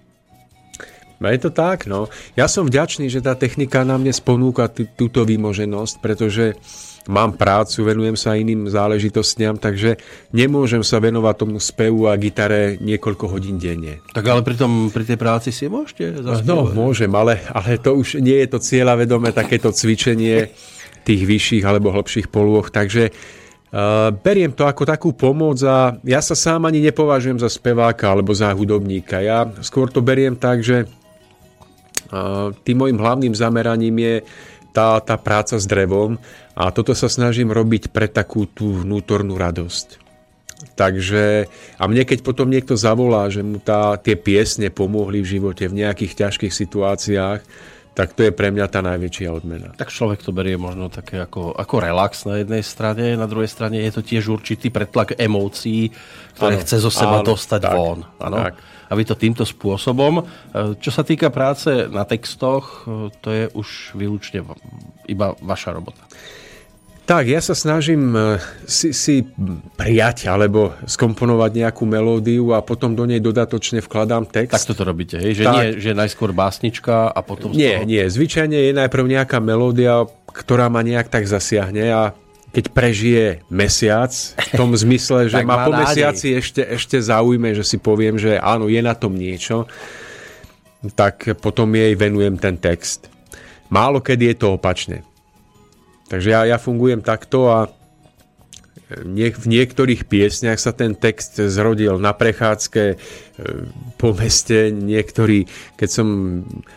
[1.21, 2.09] No je to tak, no.
[2.33, 6.57] Ja som vďačný, že tá technika na mne sponúka t- túto výmoženosť, pretože
[7.05, 10.01] mám prácu, venujem sa iným záležitostiam, takže
[10.33, 14.01] nemôžem sa venovať tomu spevu a gitare niekoľko hodín denne.
[14.17, 16.47] Tak ale pri, tom, pri tej práci si môžete zaspievať?
[16.49, 20.49] No, môžem, ale, ale to už nie je to cieľavedomé takéto cvičenie.
[21.03, 22.69] Tých vyšších alebo hlbších polôch.
[22.69, 28.09] Takže uh, beriem to ako takú pomoc a ja sa sám ani nepovažujem za speváka
[28.09, 29.21] alebo za hudobníka.
[29.21, 34.15] Ja skôr to beriem tak, že uh, tým môjim hlavným zameraním je
[34.71, 36.15] tá, tá práca s drevom
[36.55, 39.99] a toto sa snažím robiť pre takú tú vnútornú radosť.
[40.77, 45.65] Takže, a mne keď potom niekto zavolá, že mu tá, tie piesne pomohli v živote
[45.65, 47.39] v nejakých ťažkých situáciách,
[47.91, 49.75] tak to je pre mňa tá najväčšia odmena.
[49.75, 53.83] Tak človek to berie možno také ako, ako relax na jednej strane, na druhej strane
[53.83, 55.91] je to tiež určitý pretlak emócií,
[56.39, 57.99] ktoré ano, chce zo seba áno, dostať tak, von.
[58.23, 58.37] Ano?
[58.47, 58.53] Tak.
[58.87, 60.19] A vy to týmto spôsobom.
[60.19, 60.23] E,
[60.79, 64.47] čo sa týka práce na textoch, e, to je už výlučne
[65.11, 66.03] iba vaša robota.
[67.01, 68.37] Tak, ja sa snažím e,
[68.69, 69.25] si, si
[69.73, 74.53] prijať alebo skomponovať nejakú melódiu a potom do nej dodatočne vkladám text.
[74.53, 75.41] Tak toto robíte, hej?
[75.41, 75.53] Že tak.
[75.57, 77.51] nie, že najskôr básnička a potom...
[77.51, 77.89] Nie, toho...
[77.89, 78.03] nie.
[78.05, 82.01] Zvyčajne je najprv nejaká melódia, ktorá ma nejak tak zasiahne a
[82.51, 87.81] keď prežije mesiac, v tom zmysle, že ma po mesiaci ešte, ešte zaujme, že si
[87.81, 89.65] poviem, že áno, je na tom niečo,
[90.93, 93.09] tak potom jej venujem ten text.
[93.71, 95.07] Málo kedy je to opačne.
[96.11, 97.71] Takže ja, ja fungujem takto a
[99.07, 102.95] nie, v niektorých piesniach sa ten text zrodil na prechádzke e,
[103.95, 105.47] po meste, niektorý,
[105.79, 106.07] keď som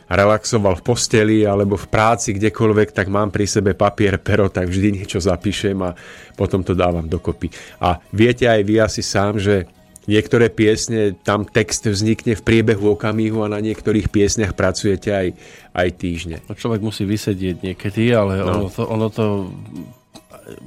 [0.07, 5.03] relaxoval v posteli alebo v práci, kdekoľvek, tak mám pri sebe papier, pero, tak vždy
[5.03, 5.99] niečo zapíšem a
[6.39, 7.51] potom to dávam dokopy.
[7.83, 9.67] A viete aj vy asi sám, že
[10.05, 15.29] Niektoré piesne, tam text vznikne v priebehu okamihu a na niektorých piesniach pracujete aj,
[15.73, 16.37] aj týždne.
[16.45, 18.45] No človek musí vysedieť niekedy, ale no.
[18.45, 19.25] ono, to, ono to...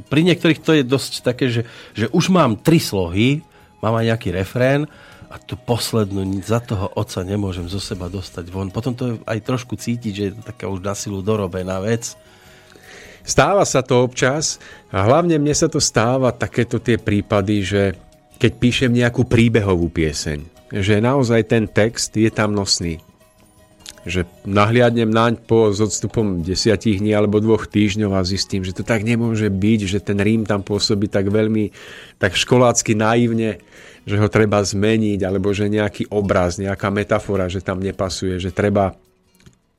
[0.10, 3.46] Pri niektorých to je dosť také, že, že už mám tri slohy,
[3.78, 4.90] mám aj nejaký refrén
[5.30, 8.74] a tú poslednú za toho oca nemôžem zo seba dostať von.
[8.74, 12.18] Potom to aj trošku cítiť, že je to taká už na silu dorobená vec.
[13.28, 14.56] Stáva sa to občas
[14.88, 18.07] a hlavne mne sa to stáva takéto tie prípady, že
[18.38, 23.02] keď píšem nejakú príbehovú pieseň, že naozaj ten text je tam nosný.
[24.08, 28.88] Že nahliadnem naň po s odstupom desiatich dní alebo dvoch týždňov a zistím, že to
[28.88, 31.76] tak nemôže byť, že ten Rím tam pôsobí tak veľmi
[32.16, 33.60] tak školácky naivne,
[34.08, 38.96] že ho treba zmeniť, alebo že nejaký obraz, nejaká metafora, že tam nepasuje, že treba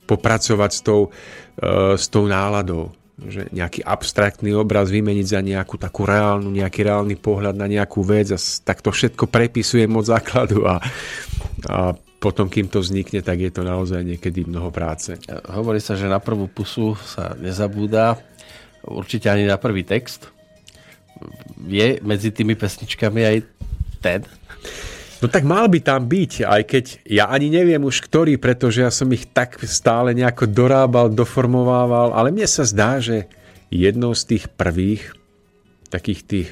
[0.04, 6.06] popracovať s tou, uh, s tou náladou že nejaký abstraktný obraz vymeniť za nejakú takú
[6.06, 10.78] reálnu, nejaký reálny pohľad na nejakú vec a tak to všetko prepisujem od základu a,
[11.66, 15.14] a potom, kým to vznikne, tak je to naozaj niekedy mnoho práce.
[15.50, 18.18] Hovorí sa, že na prvú pusu sa nezabúda,
[18.86, 20.30] určite ani na prvý text.
[21.66, 23.36] Je medzi tými pesničkami aj
[24.02, 24.20] ten?
[25.18, 28.92] No tak mal by tam byť, aj keď ja ani neviem už ktorý, pretože ja
[28.94, 33.26] som ich tak stále nejako dorábal, doformovával, ale mne sa zdá, že
[33.66, 35.10] jednou z tých prvých,
[35.90, 36.48] takých tých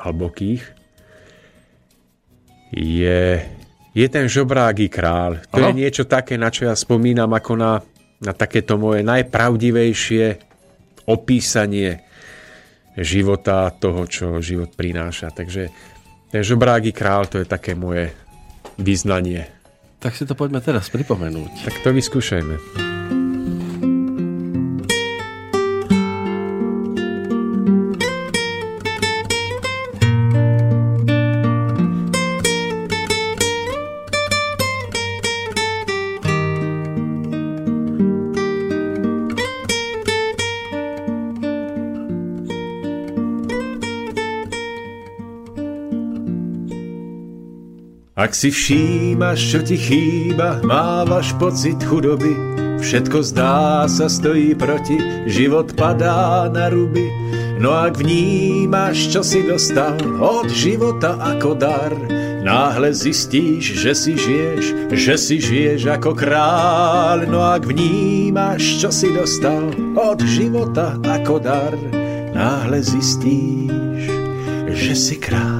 [0.00, 0.64] hlbokých,
[2.72, 3.44] je,
[3.92, 5.44] je ten žobrágy král.
[5.52, 5.68] To Aha.
[5.72, 7.80] je niečo také, na čo ja spomínam ako na,
[8.24, 10.40] na takéto moje najpravdivejšie
[11.08, 12.04] opísanie
[12.98, 15.30] života, toho, čo život prináša.
[15.32, 15.70] Takže
[16.28, 18.12] ten žobrágy král, to je také moje
[18.78, 19.48] vyznanie.
[19.98, 21.66] Tak si to poďme teraz pripomenúť.
[21.66, 22.87] Tak to vyskúšajme.
[48.18, 52.34] Ak si všímaš, čo ti chýba, mávaš pocit chudoby,
[52.82, 54.98] všetko zdá sa stojí proti,
[55.30, 57.06] život padá na ruby.
[57.62, 61.94] No ak vnímaš, čo si dostal od života ako dar,
[62.42, 64.64] náhle zistíš, že si žiješ,
[64.98, 67.22] že si žiješ ako kráľ.
[67.30, 71.74] No ak vnímaš, čo si dostal od života ako dar,
[72.34, 74.10] náhle zistíš,
[74.74, 75.57] že si kráľ.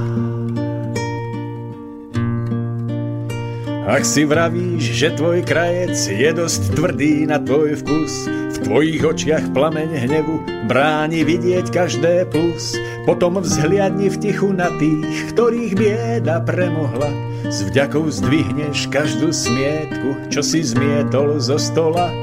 [3.89, 9.49] Ak si vravíš, že tvoj krajec je dosť tvrdý na tvoj vkus, v tvojich očiach
[9.49, 12.77] plameň hnevu bráni vidieť každé plus.
[13.09, 17.09] Potom vzhliadni v tichu na tých, ktorých bieda premohla.
[17.49, 22.13] S vďakou zdvihneš každú smietku, čo si zmietol zo stola.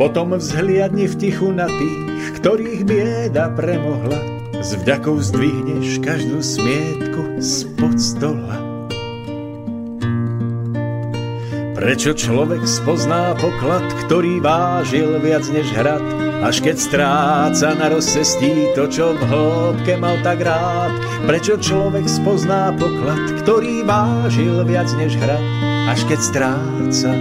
[0.00, 4.24] Potom vzhliadni v tichu na tých, ktorých bieda premohla.
[4.56, 8.69] S vďakou zdvihneš každú smietku spod stola.
[11.80, 16.04] Prečo človek spozná poklad, ktorý vážil viac než hrad,
[16.44, 20.92] až keď stráca na rozcestí to, čo v hĺbke mal tak rád.
[21.24, 25.40] Prečo človek spozná poklad, ktorý vážil viac než hrad,
[25.88, 27.12] až keď stráca,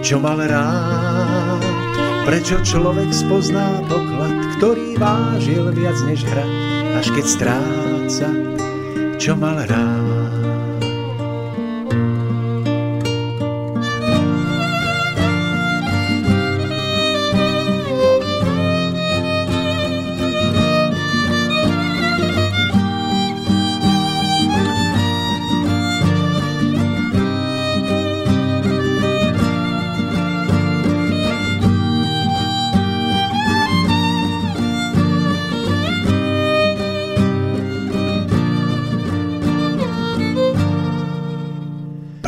[0.00, 1.60] čo mal rád.
[2.24, 6.48] Prečo človek spozná poklad, ktorý vážil viac než hrad,
[6.96, 8.28] až keď stráca,
[9.20, 10.75] čo mal rád.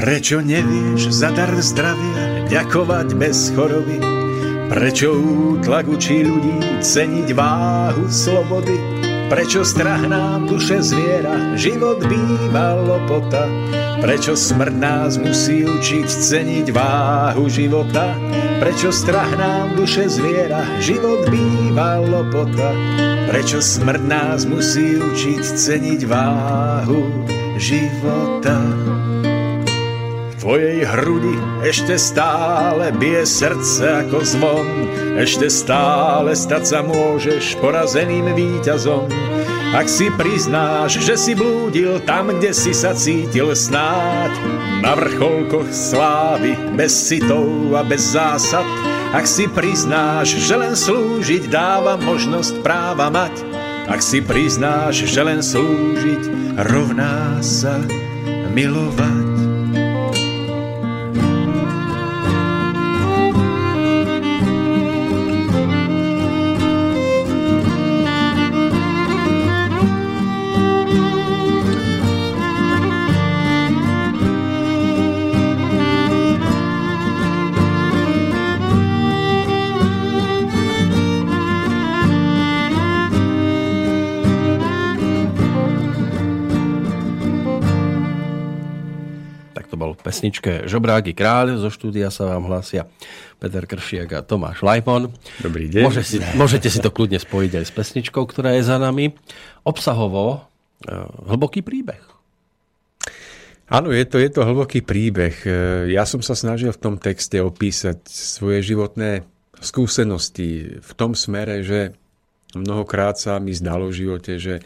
[0.08, 4.00] Prečo nevieš za dar zdravia ďakovať bez choroby?
[4.72, 8.72] Prečo útlak učí ľudí ceniť váhu slobody?
[9.28, 13.52] Prečo strach nám duše zviera, život býva lopota?
[14.00, 18.16] Prečo smrť nás musí učiť ceniť váhu života?
[18.64, 22.72] Prečo strach nám duše zviera, život býva lopota?
[23.28, 27.28] Prečo smrť nás musí učiť ceniť váhu
[27.60, 28.56] života?
[30.48, 34.68] Tvojej hrudi ešte stále bije srdce ako zvon,
[35.20, 39.12] ešte stále stať sa môžeš porazeným víťazom.
[39.76, 44.32] Ak si priznáš, že si blúdil tam, kde si sa cítil snáď,
[44.80, 48.64] na vrcholkoch slávy, bez citov a bez zásad,
[49.12, 53.36] ak si priznáš, že len slúžiť dáva možnosť práva mať,
[53.84, 57.76] ak si priznáš, že len slúžiť rovná sa
[58.56, 59.37] milovať.
[90.08, 91.60] Pesničke Žobráky kráľ.
[91.60, 92.88] Zo štúdia sa vám hlásia
[93.36, 95.12] Peter Kršiak a Tomáš Lajmon.
[95.44, 95.84] Dobrý deň.
[95.84, 99.12] Môže si, môžete si to kľudne spojiť aj s pesničkou, ktorá je za nami.
[99.68, 100.48] Obsahovo
[100.80, 100.96] e,
[101.28, 102.00] hlboký príbeh.
[103.68, 105.36] Áno, je to, je to hlboký príbeh.
[105.44, 105.52] E,
[105.92, 109.28] ja som sa snažil v tom texte opísať svoje životné
[109.60, 111.92] skúsenosti v tom smere, že
[112.56, 114.64] mnohokrát sa mi zdalo v živote, že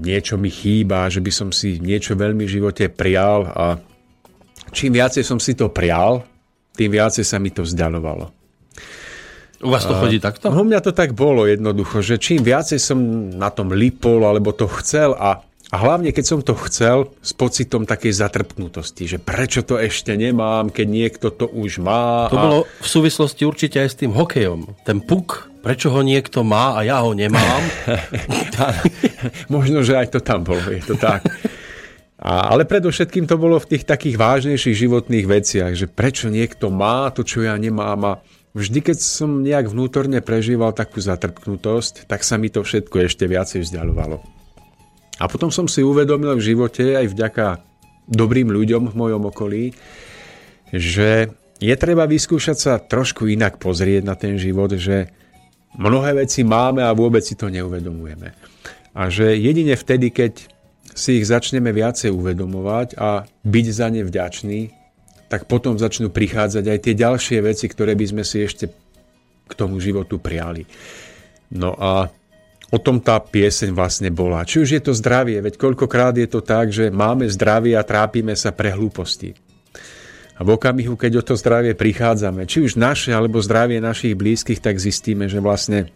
[0.00, 3.66] niečo mi chýba, že by som si niečo veľmi v živote prial a
[4.70, 6.22] čím viacej som si to prial,
[6.74, 8.30] tým viacej sa mi to vzdialovalo.
[9.64, 10.52] U vás to chodí takto?
[10.52, 12.98] U mňa to tak bolo jednoducho, že čím viacej som
[13.32, 15.40] na tom lipol alebo to chcel a,
[15.72, 20.68] a hlavne keď som to chcel s pocitom takej zatrpknutosti, že prečo to ešte nemám,
[20.68, 22.28] keď niekto to už má.
[22.28, 22.44] To a...
[22.44, 24.84] bolo v súvislosti určite aj s tým hokejom.
[24.84, 27.64] Ten puk prečo ho niekto má a ja ho nemám.
[29.54, 31.24] Možno, že aj to tam bolo, je to tak.
[32.24, 37.12] A, ale predovšetkým to bolo v tých takých vážnejších životných veciach, že prečo niekto má
[37.12, 38.12] to, čo ja nemám a
[38.56, 43.66] vždy, keď som nejak vnútorne prežíval takú zatrpknutosť, tak sa mi to všetko ešte viacej
[43.66, 44.22] vzdialovalo.
[45.20, 47.46] A potom som si uvedomil v živote aj vďaka
[48.08, 49.64] dobrým ľuďom v mojom okolí,
[50.72, 51.30] že
[51.62, 55.12] je treba vyskúšať sa trošku inak pozrieť na ten život, že
[55.78, 58.53] mnohé veci máme a vôbec si to neuvedomujeme.
[58.94, 60.46] A že jedine vtedy, keď
[60.94, 64.60] si ich začneme viacej uvedomovať a byť za ne vďační,
[65.26, 68.70] tak potom začnú prichádzať aj tie ďalšie veci, ktoré by sme si ešte
[69.44, 70.62] k tomu životu prijali.
[71.50, 72.06] No a
[72.70, 74.46] o tom tá pieseň vlastne bola.
[74.46, 78.38] Či už je to zdravie, veď koľkokrát je to tak, že máme zdravie a trápime
[78.38, 79.34] sa pre hlúposti.
[80.34, 84.58] A v okamihu, keď o to zdravie prichádzame, či už naše alebo zdravie našich blízkych,
[84.58, 85.94] tak zistíme, že vlastne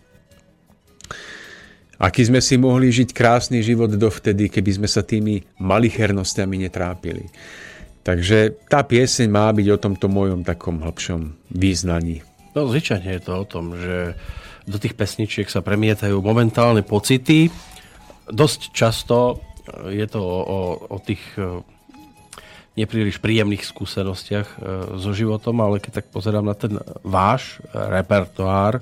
[1.98, 7.26] aký sme si mohli žiť krásny život dovtedy, keby sme sa tými malichernostiami netrápili.
[8.06, 12.24] Takže tá pieseň má byť o tomto mojom takom hlbšom význaní.
[12.56, 14.16] No zvyčajne je to o tom, že
[14.64, 17.52] do tých pesničiek sa premietajú momentálne pocity.
[18.30, 19.42] Dosť často
[19.92, 21.20] je to o, o, o tých
[22.78, 24.56] nepríliš príjemných skúsenostiach e,
[25.02, 28.78] so životom, ale keď tak pozerám na ten váš repertoár,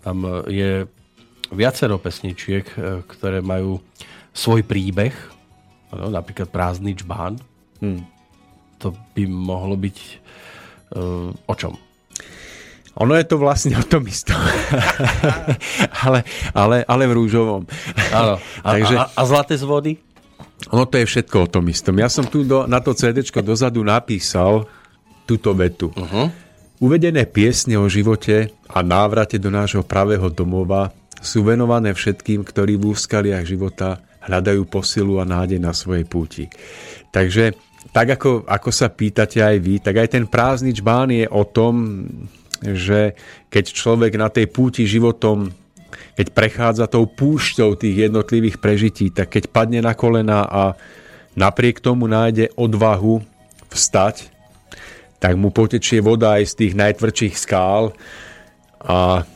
[0.00, 0.88] tam je
[1.52, 3.80] viacero pesničiek, e, ktoré majú
[4.32, 5.14] svoj príbeh,
[5.94, 7.40] no, napríklad Prázdny čbán.
[7.82, 8.04] Hmm.
[8.78, 9.98] To by mohlo byť
[10.94, 11.74] uh, o čom?
[12.98, 14.38] Ono je to vlastne o tom istom.
[16.06, 16.22] ale,
[16.54, 17.62] ale, ale v rúžovom.
[18.10, 18.38] Áno.
[18.62, 18.94] A, Takže...
[18.98, 19.92] a, a zlaté z vody?
[20.74, 21.94] Ono to je všetko o tom istom.
[21.98, 24.66] Ja som tu do, na to CD dozadu napísal
[25.26, 25.94] túto vetu.
[25.94, 26.26] Uh-huh.
[26.78, 32.94] Uvedené piesne o živote a návrate do nášho pravého domova sú venované všetkým, ktorí v
[32.94, 36.46] úskaliach života hľadajú posilu a nádej na svojej púti.
[37.10, 37.58] Takže
[37.90, 42.06] tak ako, ako sa pýtate aj vy, tak aj ten prázdny čbán je o tom,
[42.62, 43.18] že
[43.50, 45.50] keď človek na tej púti životom
[45.88, 50.62] keď prechádza tou púšťou tých jednotlivých prežití, tak keď padne na kolena a
[51.38, 53.22] napriek tomu nájde odvahu
[53.70, 54.28] vstať,
[55.18, 57.90] tak mu potečie voda aj z tých najtvrdších skál
[58.82, 59.26] a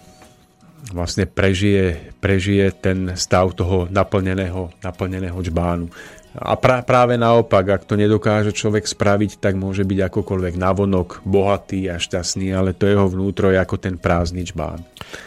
[0.90, 5.86] vlastne prežije, prežije ten stav toho naplneného, naplneného čbánu.
[6.32, 11.92] A pra, práve naopak, ak to nedokáže človek spraviť, tak môže byť akokoľvek navonok bohatý
[11.92, 14.80] a šťastný, ale to jeho vnútro je ako ten prázdny čbán.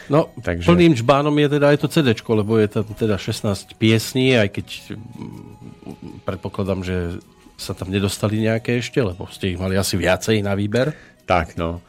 [0.09, 0.65] No, Takže...
[0.65, 4.67] plným čbánom je teda aj to CD, lebo je tam teda 16 piesní, aj keď
[4.97, 7.21] mm, predpokladám, že
[7.55, 10.91] sa tam nedostali nejaké ešte, lebo ste ich mali asi viacej na výber.
[11.23, 11.81] Tak, no.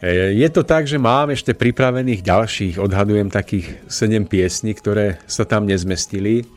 [0.00, 5.44] E, je to tak, že mám ešte pripravených ďalších, odhadujem takých 7 piesní, ktoré sa
[5.44, 6.48] tam nezmestili.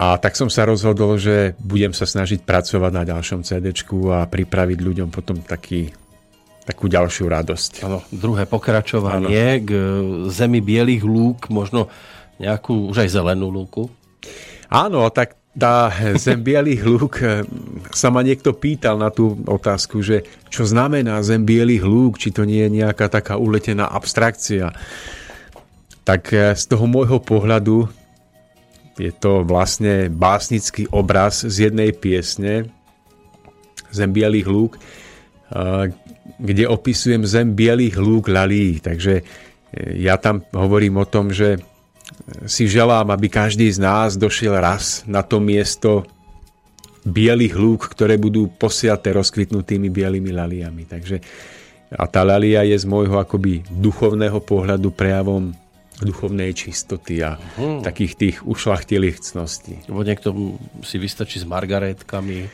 [0.00, 3.68] A tak som sa rozhodol, že budem sa snažiť pracovať na ďalšom CD
[4.08, 5.92] a pripraviť ľuďom potom taký,
[6.64, 7.84] takú ďalšiu radosť.
[7.84, 9.64] Ano, druhé pokračovanie ano.
[9.68, 9.70] k
[10.32, 11.92] Zemi bielých lúk, možno
[12.40, 13.92] nejakú už aj zelenú lúku.
[14.72, 17.42] Áno, tak tá Zem bielých lúk, eh,
[17.90, 20.22] sa ma niekto pýtal na tú otázku, že
[20.52, 24.70] čo znamená Zem bielých lúk, či to nie je nejaká taká uletená abstrakcia.
[26.06, 27.90] Tak eh, z toho môjho pohľadu
[29.00, 32.68] je to vlastne básnický obraz z jednej piesne
[33.90, 34.78] Zem bielých lúk,
[36.38, 38.78] kde opisujem zem bielých lúk lalí.
[38.78, 39.26] Takže
[39.98, 41.58] ja tam hovorím o tom, že
[42.46, 46.04] si želám, aby každý z nás došiel raz na to miesto
[47.04, 50.84] bielých lúk, ktoré budú posiaté rozkvitnutými bielými laliami.
[50.84, 51.16] Takže
[51.90, 55.50] a tá lalia je z môjho akoby duchovného pohľadu prejavom
[56.00, 57.84] duchovnej čistoty a hmm.
[57.84, 59.84] takých tých ušlachtilých cností.
[59.90, 60.32] Lebo niekto
[60.80, 62.48] si vystačí s margaretkami.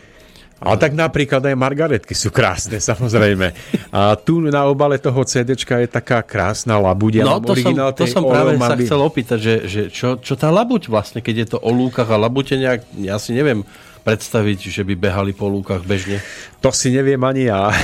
[0.56, 3.52] Ale tak napríklad aj margaretky sú krásne, samozrejme.
[3.92, 7.20] A tu na obale toho CD je taká krásna labuť.
[7.20, 10.48] Ja no, to som, to som práve sa chcel opýtať, že, že čo, čo tá
[10.48, 13.68] labuť vlastne, keď je to o lúkach a labute nejak, ja si neviem
[14.06, 16.22] predstaviť, že by behali po lúkach bežne.
[16.62, 17.68] To si neviem ani ja.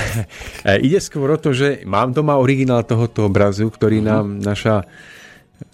[0.63, 4.11] E, ide skôr o to, že mám doma originál tohoto obrazu, ktorý uh-huh.
[4.15, 4.87] nám naša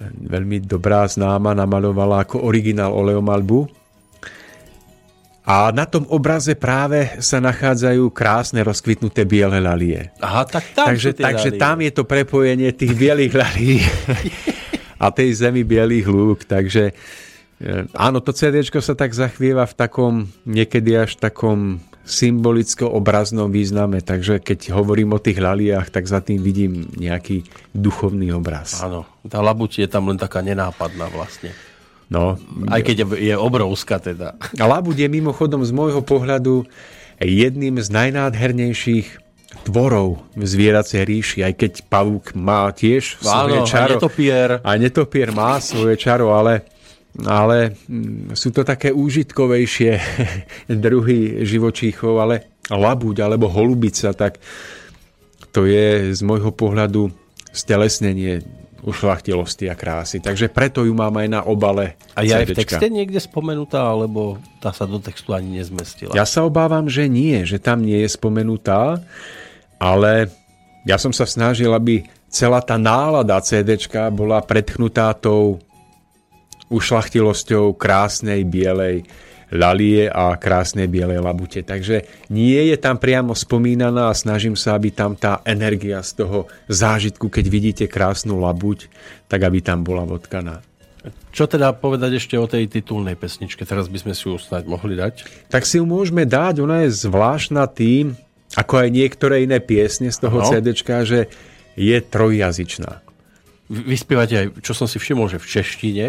[0.02, 3.70] veľmi dobrá známa namalovala ako originál oleomalbu.
[5.50, 10.14] A na tom obraze práve sa nachádzajú krásne rozkvitnuté biele lalie.
[10.22, 13.82] Aha, tak tam takže, takže tam je to prepojenie tých bielých lalí
[15.04, 16.46] a tej zemi bielých lúk.
[16.46, 16.94] Takže e,
[17.98, 24.78] áno, to CD sa tak zachvieva v takom, niekedy až takom symbolicko-obraznom význame, takže keď
[24.78, 28.86] hovorím o tých laliach, tak za tým vidím nejaký duchovný obraz.
[28.86, 31.58] Áno, tá labuť je tam len taká nenápadná vlastne.
[32.10, 34.34] No, Aj keď je obrovská teda.
[34.58, 36.66] A labuť je mimochodom z môjho pohľadu
[37.22, 39.30] jedným z najnádhernejších
[39.70, 43.94] tvorov v zvieracej ríši, aj keď pavúk má tiež svoje Áno, čaro.
[43.94, 44.50] A netopier.
[44.62, 46.66] A netopier má svoje čaro, ale
[47.26, 49.92] ale mm, sú to také úžitkovejšie
[50.86, 52.36] druhy živočíchov, ale
[52.70, 54.38] labuť alebo holubica, tak
[55.50, 57.10] to je z môjho pohľadu
[57.50, 58.46] stelesnenie
[58.84, 60.24] ušlachtilosti a krásy.
[60.24, 64.40] Takže preto ju mám aj na obale A je aj v texte niekde spomenutá, alebo
[64.64, 66.16] tá sa do textu ani nezmestila?
[66.16, 69.04] Ja sa obávam, že nie, že tam nie je spomenutá,
[69.80, 70.32] ale
[70.88, 75.60] ja som sa snažil, aby celá tá nálada CDčka bola predchnutá tou
[76.70, 79.04] ušlachtilosťou krásnej bielej
[79.50, 81.66] lalie a krásnej bielej labute.
[81.66, 86.46] Takže nie je tam priamo spomínaná a snažím sa, aby tam tá energia z toho
[86.70, 88.90] zážitku, keď vidíte krásnu labuť,
[89.26, 90.62] tak aby tam bola vodkaná.
[91.30, 93.64] Čo teda povedať ešte o tej titulnej pesničke?
[93.64, 95.48] Teraz by sme si ju snáď mohli dať.
[95.48, 98.18] Tak si ju môžeme dať, ona je zvláštna tým,
[98.58, 100.42] ako aj niektoré iné piesne z toho.
[100.42, 101.30] CDčka, že
[101.78, 103.06] je trojjazyčná.
[103.70, 106.08] Vy spievate aj, čo som si všimol, že v češtine.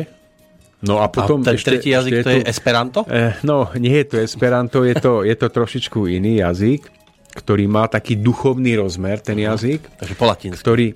[0.81, 2.99] No a potom a ten ešte, tretí jazyk ešte to je tu- Esperanto?
[3.05, 6.89] Eh, No, nie je to Esperanto, je to, je to trošičku iný jazyk,
[7.37, 10.61] ktorý má taký duchovný rozmer, ten jazyk, Takže po latinsky.
[10.61, 10.87] ktorý,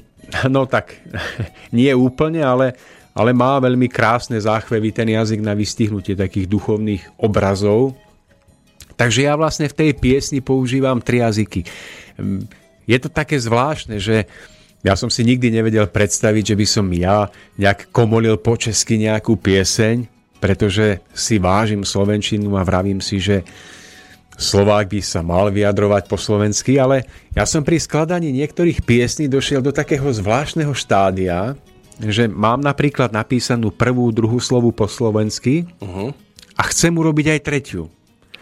[0.49, 0.97] no tak,
[1.71, 2.73] nie úplne, ale,
[3.13, 7.93] ale má veľmi krásne záchvevy ten jazyk na vystihnutie takých duchovných obrazov.
[8.95, 11.67] Takže ja vlastne v tej piesni používam tri jazyky.
[12.17, 12.47] Mm,
[12.85, 14.25] Je to také zvláštne, že
[14.85, 19.41] ja som si nikdy nevedel predstaviť, že by som ja nejak komolil po česky nejakú
[19.41, 20.05] pieseň,
[20.45, 23.49] pretože si vážim slovenčinu a vravím si, že
[24.35, 27.07] Slovák by sa mal vyjadrovať po slovensky, ale
[27.39, 31.55] ja som pri skladaní niektorých piesní došiel do takého zvláštneho štádia,
[32.03, 36.11] že mám napríklad napísanú prvú, druhú slovu po slovensky Uh-huh.
[36.59, 37.87] a chcem urobiť aj tretiu.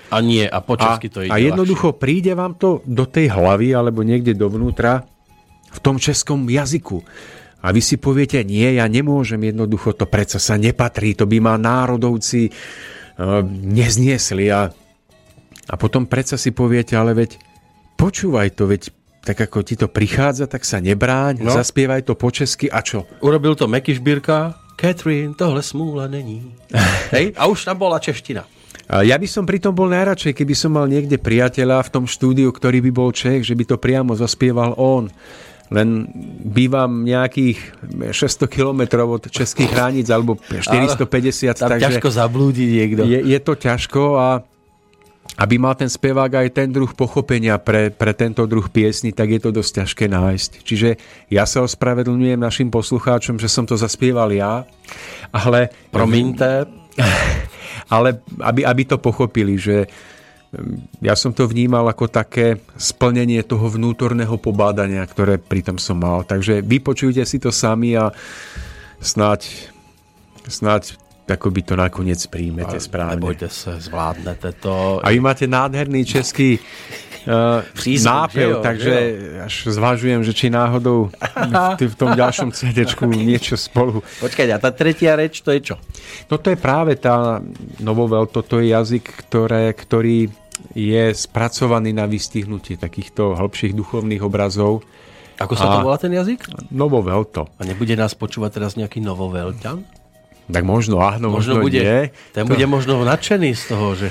[0.09, 3.33] A nie, a po A, česky to ide a jednoducho príde vám to do tej
[3.33, 5.05] hlavy alebo niekde dovnútra
[5.73, 7.01] v tom českom jazyku.
[7.63, 11.55] A vy si poviete, nie, ja nemôžem jednoducho, to predsa sa nepatrí, to by ma
[11.55, 14.51] národovci uh, nezniesli.
[14.51, 14.67] A,
[15.71, 17.39] a potom predsa si poviete, ale veď
[17.95, 18.91] počúvaj to, veď
[19.23, 21.55] tak ako ti to prichádza, tak sa nebráň, No.
[21.55, 23.07] zaspievaj to po česky a čo?
[23.23, 26.55] Urobil to Meky Šbírka, Catherine, tohle smůla není.
[27.15, 27.33] Hej?
[27.39, 28.43] A už tam bola čeština.
[28.93, 32.85] Ja by som pritom bol najradšej, keby som mal niekde priateľa v tom štúdiu, ktorý
[32.85, 35.09] by bol Čech, že by to priamo zaspieval on.
[35.73, 36.05] Len
[36.45, 37.59] bývam nejakých
[38.13, 43.09] 600 kilometrov od českých hraníc, alebo 450, Tam takže ťažko zablúdi niekto.
[43.09, 44.29] je, je to ťažko a
[45.41, 49.41] aby mal ten spevák aj ten druh pochopenia pre, pre tento druh piesni, tak je
[49.41, 50.51] to dosť ťažké nájsť.
[50.61, 50.89] Čiže
[51.33, 54.69] ja sa ospravedlňujem našim poslucháčom, že som to zaspieval ja,
[55.33, 56.69] ale Promiňte,
[57.97, 59.89] ale aby, aby to pochopili, že
[61.01, 66.29] ja som to vnímal ako také splnenie toho vnútorného pobádania, ktoré pritom som mal.
[66.29, 68.13] Takže vypočujte si to sami a
[69.01, 69.49] snáď,
[70.45, 71.01] snáď
[71.33, 73.17] akoby to nakoniec príjmete správne.
[73.17, 75.01] nebojte sa, zvládnete to.
[75.01, 76.61] A vy máte nádherný český
[77.31, 77.65] uh,
[78.05, 78.95] nápev, jo, takže
[79.49, 84.69] až zvažujem, že či náhodou v, v tom ďalšom CD-čku niečo spolu Počkaj, a tá
[84.75, 85.77] tretia reč, to je čo?
[86.29, 87.41] No to je práve tá
[87.81, 90.42] novovel, toto je jazyk, ktoré, ktorý
[90.73, 94.87] je spracovaný na vystihnutie takýchto hĺbších duchovných obrazov.
[95.41, 96.47] Ako sa to A- volá ten jazyk?
[96.71, 97.51] Novovel to.
[97.59, 99.83] A nebude nás počúvať teraz nejaký novovelťan?
[100.53, 102.01] Tak možno áno, možno, bude, nie.
[102.35, 104.09] ten To- bude možno nadšený z toho, že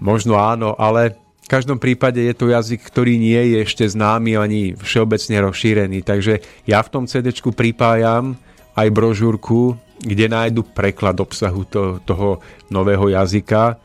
[0.00, 4.72] Možno áno, ale v každom prípade je to jazyk, ktorý nie je ešte známy ani
[4.72, 6.00] všeobecne rozšírený.
[6.00, 8.40] Takže ja v tom CD pripájam
[8.72, 12.40] aj brožúrku, kde nájdu preklad obsahu to, toho
[12.72, 13.76] nového jazyka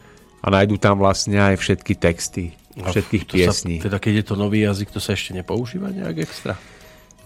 [0.42, 3.76] a nájdu tam vlastne aj všetky texty, všetkých to piesní.
[3.82, 6.54] Sa, teda keď je to nový jazyk, to sa ešte nepoužíva nejak extra?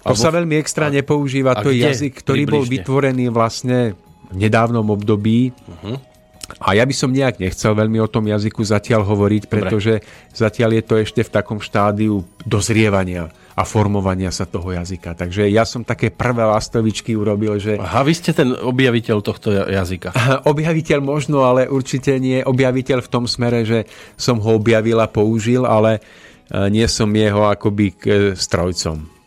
[0.02, 1.54] To sa veľmi extra nepoužíva.
[1.54, 2.74] a To je jazyk, ktorý bol Približne.
[2.82, 3.94] vytvorený vlastne
[4.32, 5.54] v nedávnom období.
[5.54, 6.11] Mhm.
[6.60, 10.04] A ja by som nejak nechcel veľmi o tom jazyku zatiaľ hovoriť, pretože
[10.36, 15.14] zatiaľ je to ešte v takom štádiu dozrievania a formovania sa toho jazyka.
[15.14, 19.68] Takže ja som také prvé lastovičky urobil, že Aha, vy ste ten objaviteľ tohto ja-
[19.70, 20.16] jazyka.
[20.52, 23.86] objaviteľ možno, ale určite nie objaviteľ v tom smere, že
[24.16, 29.22] som ho objavil a použil, ale e, nie som jeho akoby k e, strojcom.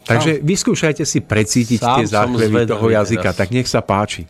[0.00, 3.38] Takže vyskúšajte si precítiť Sám tie záchvevy zvedavý toho jazyka, teraz.
[3.38, 4.26] tak nech sa páči.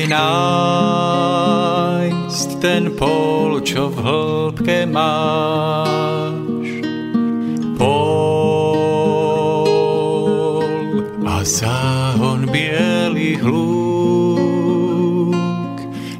[0.00, 0.16] Skúšaj
[2.08, 6.68] nájsť ten pol, čo v hĺbke máš.
[7.76, 8.40] Pol
[11.28, 13.76] a záhon bielých lúk.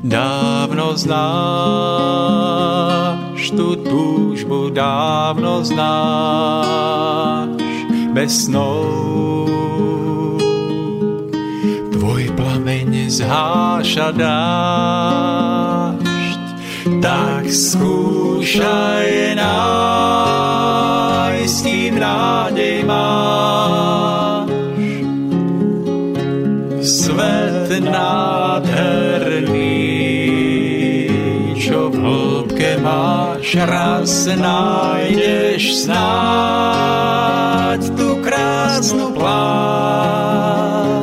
[0.04, 2.28] Dávno znáš
[3.56, 7.56] tú túžbu, dávno znáš
[8.12, 9.48] bez snov.
[11.96, 12.59] Tvoj plameň
[13.10, 14.94] zháša dášť,
[17.02, 20.78] tak skúšaj nájsť,
[21.66, 24.46] kým nádej máš.
[26.80, 29.74] Svet nádherný,
[31.58, 40.99] čo v hĺbke máš, raz nájdeš snáď tú krásnu pláň.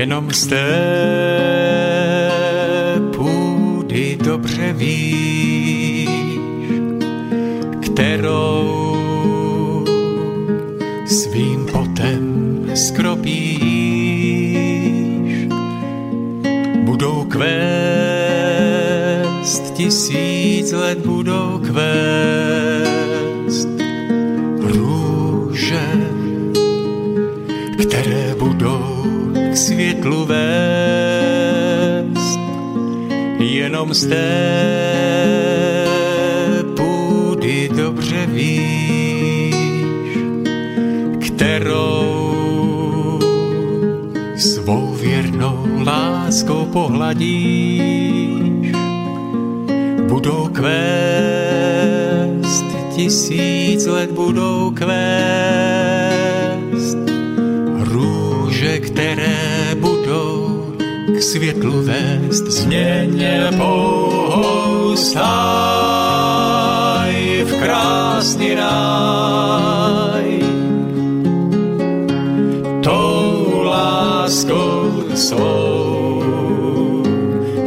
[0.00, 0.70] Jenom z té
[3.16, 6.08] půdy dobře víš,
[7.80, 8.96] kterou
[11.06, 13.60] svým potem skropíš.
[16.84, 17.54] Budou kvést,
[19.74, 22.79] tisíc let budou kvést
[30.00, 30.40] světlu vést.
[33.38, 34.26] Jenom z té
[36.76, 39.54] půdy dobře víš,
[41.26, 43.18] kterou
[44.36, 48.72] svou věrnou láskou pohladíš.
[50.08, 50.64] Budou kvést,
[52.96, 55.99] tisíc let budou kvést
[61.30, 62.44] světlu vést.
[62.46, 65.20] Změně pouhou stáj
[67.44, 70.40] v krásný ráj.
[72.82, 76.22] Tou láskou svou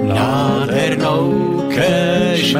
[0.04, 1.34] nádhernou
[1.76, 2.56] kež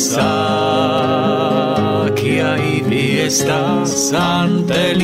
[0.00, 0.16] Sakia
[2.58, 5.02] y fiestas ante el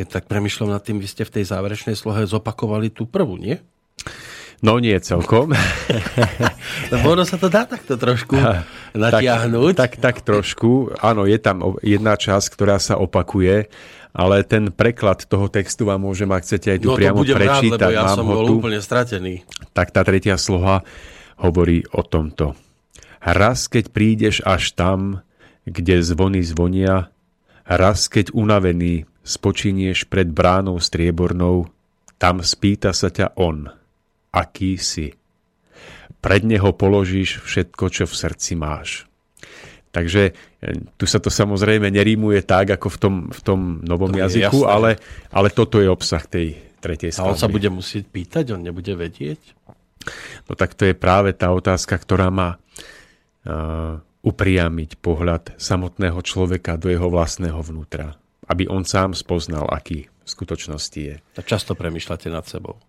[0.00, 3.60] keď tak premyšľam nad tým, vy ste v tej záverečnej slohe zopakovali tú prvú, nie?
[4.64, 5.52] No nie celkom.
[6.92, 8.32] Lebo ono sa to dá takto trošku
[8.96, 9.76] natiahnuť.
[9.76, 10.96] Tak, tak, tak trošku.
[11.04, 13.68] Áno, je tam jedna časť, ktorá sa opakuje,
[14.16, 17.60] ale ten preklad toho textu vám môžem, ak chcete aj tu no priamo budem rád,
[17.60, 17.76] prečítať.
[17.84, 18.54] lebo ja Mám som ho bol tu.
[18.56, 19.44] úplne stratený.
[19.76, 20.80] tak tá tretia sloha
[21.36, 22.56] hovorí o tomto.
[23.20, 25.20] Raz, keď prídeš až tam,
[25.68, 27.12] kde zvony zvonia,
[27.68, 31.68] raz, keď unavený spočinieš pred bránou striebornou,
[32.20, 33.68] tam spýta sa ťa on,
[34.32, 35.16] aký si.
[36.20, 39.08] Pred neho položíš všetko, čo v srdci máš.
[39.90, 40.32] Takže e,
[40.94, 44.70] tu sa to samozrejme nerímuje tak, ako v tom, v tom novom To jazyku, jasné.
[44.70, 44.90] ale,
[45.34, 47.56] ale toto je obsah tej tretej A on sa skladby.
[47.56, 49.40] bude musieť pýtať, on nebude vedieť?
[50.48, 56.88] No tak to je práve tá otázka, ktorá ma uh, upriamiť pohľad samotného človeka do
[56.88, 58.19] jeho vlastného vnútra,
[58.50, 61.14] aby on sám spoznal, aký v skutočnosti je.
[61.38, 62.82] A často premýšľate nad sebou.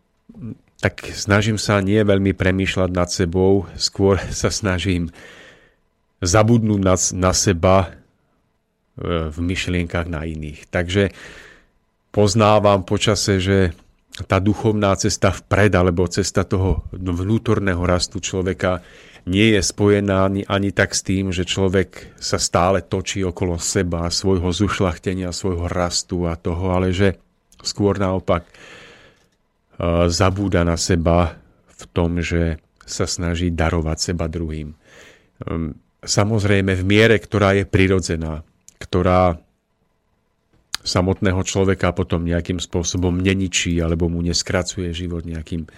[0.81, 5.13] Tak snažím sa nie veľmi premýšľať nad sebou, skôr sa snažím
[6.21, 7.89] zabudnúť na, na seba e,
[9.29, 10.69] v myšlienkach na iných.
[10.69, 11.13] Takže
[12.09, 13.73] poznávam počase, že
[14.27, 18.83] tá duchovná cesta vpred, alebo cesta toho vnútorného rastu človeka
[19.25, 24.09] nie je spojená ani, ani tak s tým, že človek sa stále točí okolo seba,
[24.09, 27.21] svojho zušlachtenia, svojho rastu a toho, ale že
[27.61, 31.37] skôr naopak uh, zabúda na seba
[31.69, 34.73] v tom, že sa snaží darovať seba druhým.
[35.45, 38.41] Um, samozrejme v miere, ktorá je prirodzená,
[38.81, 39.37] ktorá
[40.81, 45.69] samotného človeka potom nejakým spôsobom neničí alebo mu neskracuje život nejakým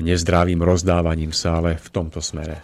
[0.00, 2.62] nezdravým rozdávaním sa, ale v tomto smere.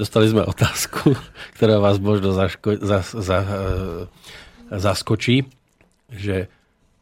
[0.00, 1.12] Dostali sme otázku,
[1.60, 5.44] ktorá vás možno zaško- za, za, e, zaskočí,
[6.08, 6.48] že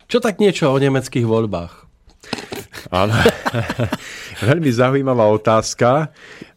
[0.08, 1.84] čo tak niečo o nemeckých voľbách?
[2.88, 3.12] Áno,
[4.48, 6.10] veľmi zaujímavá otázka.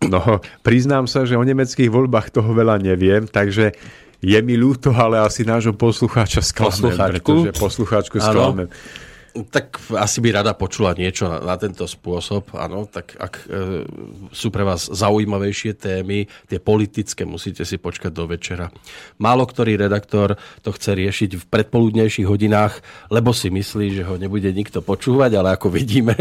[0.08, 3.76] No, priznám sa, že o nemeckých voľbách toho veľa neviem, takže
[4.22, 6.74] je mi ľúto, ale asi nášho poslucháča sklamem.
[6.74, 7.26] Poslucháčku?
[7.26, 8.70] Pretože poslucháčku sklamem.
[8.70, 9.10] Ano.
[9.32, 13.88] Tak asi by rada počula niečo na, na tento spôsob, áno, tak ak e,
[14.36, 18.68] sú pre vás zaujímavejšie témy, tie politické, musíte si počkať do večera.
[19.24, 24.52] Málo ktorý redaktor to chce riešiť v predpoludnejších hodinách, lebo si myslí, že ho nebude
[24.52, 26.12] nikto počúvať, ale ako vidíme,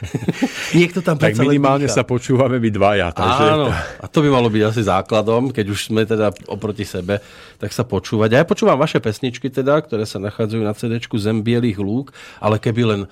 [0.78, 3.14] niekto tam Tak minimálne sa počúvame my dvaja.
[3.14, 3.44] Takže...
[3.46, 7.22] Áno, a to by malo byť asi základom, keď už sme teda oproti sebe,
[7.62, 8.34] tak sa počúvať.
[8.34, 12.10] A ja počúvam vaše pesničky teda, ktoré sa nachádzajú na CD Zem bielých lúk
[12.40, 13.08] ale keby len e,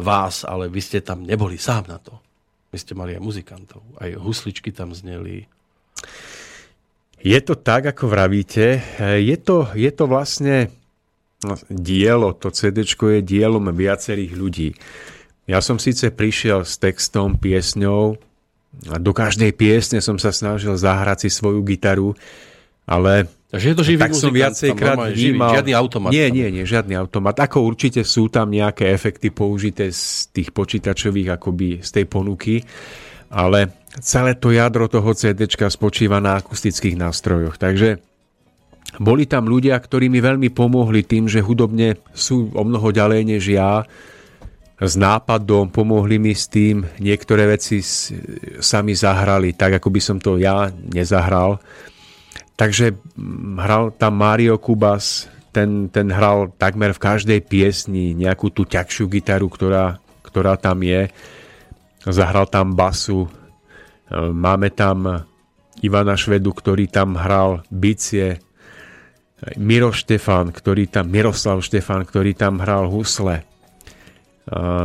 [0.00, 2.16] vás, ale vy ste tam neboli sám na to.
[2.70, 5.46] Vy ste mali aj muzikantov, aj husličky tam zneli.
[7.22, 8.80] Je to tak, ako vravíte.
[9.00, 10.70] E, je to, je to vlastne
[11.46, 14.70] no, dielo, to CD je dielom viacerých ľudí.
[15.46, 18.18] Ja som síce prišiel s textom, piesňou
[18.90, 22.12] a do každej piesne som sa snažil zahrať si svoju gitaru,
[22.84, 25.56] ale Takže je to živý tak som viacejkrát vnímal...
[25.56, 26.10] Žiadny automat.
[26.12, 27.40] Nie, nie, nie, žiadny automat.
[27.40, 32.60] Ako určite sú tam nejaké efekty použité z tých počítačových akoby z tej ponuky,
[33.32, 37.56] ale celé to jadro toho CD spočíva na akustických nástrojoch.
[37.56, 37.96] Takže
[39.00, 43.42] boli tam ľudia, ktorí mi veľmi pomohli tým, že hudobne sú o mnoho ďalej než
[43.48, 43.88] ja,
[44.76, 47.80] s nápadom, pomohli mi s tým, niektoré veci
[48.60, 51.56] sami zahrali tak, ako by som to ja nezahral.
[52.56, 52.96] Takže
[53.60, 59.48] hral tam Mario Kubas, ten, ten hral takmer v každej piesni nejakú tú ťažšiu gitaru,
[59.48, 61.08] ktorá, ktorá tam je.
[62.04, 63.24] Zahral tam basu.
[63.24, 63.30] E,
[64.32, 65.24] máme tam
[65.80, 68.40] Ivana Švedu, ktorý tam hral bicie.
[69.60, 73.40] Miro Štefan, ktorý tam, Miroslav Štefan, ktorý tam hral husle.
[73.40, 73.44] E,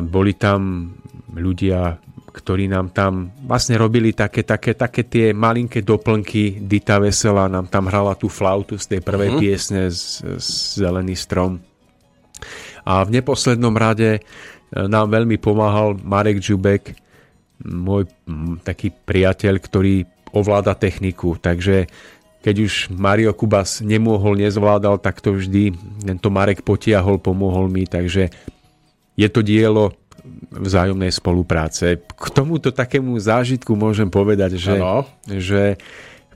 [0.04, 0.92] boli tam
[1.36, 2.00] ľudia
[2.32, 6.64] ktorí nám tam vlastne robili také, také, také tie malinké doplnky.
[6.64, 9.44] Dita Vesela nám tam hrala tú flautu z tej prvej mm-hmm.
[9.44, 11.60] piesne z, z Zelený strom.
[12.88, 14.20] A v neposlednom rade e,
[14.72, 16.98] nám veľmi pomáhal Marek Žubek,
[17.62, 18.10] môj
[18.66, 21.38] taký priateľ, ktorý ovláda techniku.
[21.38, 21.86] Takže
[22.42, 27.86] keď už Mario Kubas nemohol, nezvládal, tak to vždy tento Marek potiahol, pomohol mi.
[27.86, 28.34] Takže
[29.14, 29.94] je to dielo
[30.52, 32.02] vzájomnej spolupráce.
[32.02, 34.78] K tomuto takému zážitku môžem povedať, že,
[35.28, 35.62] že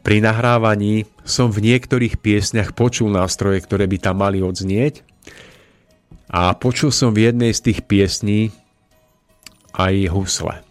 [0.05, 5.01] pri nahrávaní som v niektorých piesňach počul nástroje, ktoré by tam mali odznieť
[6.29, 8.53] a počul som v jednej z tých piesní
[9.73, 10.61] aj husle.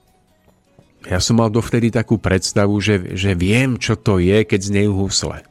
[1.04, 5.44] Ja som mal dovtedy takú predstavu, že, že viem, čo to je, keď znejú husle.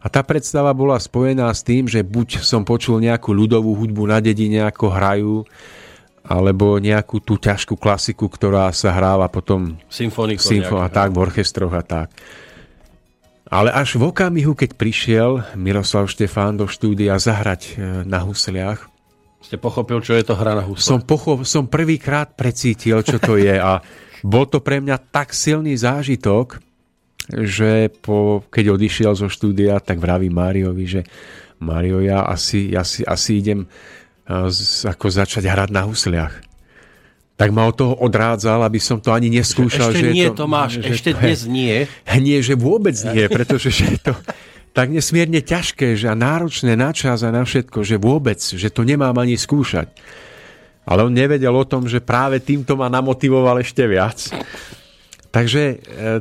[0.00, 4.20] A tá predstava bola spojená s tým, že buď som počul nejakú ľudovú hudbu na
[4.20, 5.34] dedine, ako hrajú,
[6.30, 11.74] alebo nejakú tú ťažkú klasiku, ktorá sa hráva potom Symfoniku symfo- a tak, v orchestroch
[11.74, 12.14] a tak.
[13.50, 18.86] Ale až v okamihu, keď prišiel Miroslav Štefán do štúdia zahrať e, na husliach,
[19.42, 20.86] ste pochopil, čo je to hra na husle?
[20.94, 23.82] Som, pocho- som prvýkrát precítil, čo to je a
[24.22, 26.60] bol to pre mňa tak silný zážitok,
[27.26, 31.02] že po, keď odišiel zo štúdia, tak vraví Máriovi, že
[31.60, 33.68] Mario, ja asi, ja si, asi idem
[34.86, 36.34] ako začať hrať na husliach.
[37.34, 39.90] Tak ma od toho odrádzal, aby som to ani neskúšal.
[39.90, 41.88] Že ešte že nie, to, Tomáš, že ešte to, dnes nie.
[42.20, 44.14] Nie, že vôbec nie, pretože že je to
[44.70, 48.86] tak nesmierne ťažké že a náročné na čas a na všetko, že vôbec, že to
[48.86, 49.90] nemám ani skúšať.
[50.86, 54.30] Ale on nevedel o tom, že práve týmto ma namotivoval ešte viac.
[55.30, 55.76] Takže e,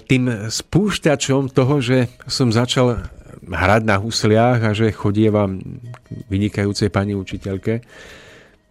[0.05, 3.09] tým spúšťačom toho, že som začal
[3.49, 5.57] hrať na husliach a že chodievam
[6.29, 7.81] vynikajúcej pani učiteľke,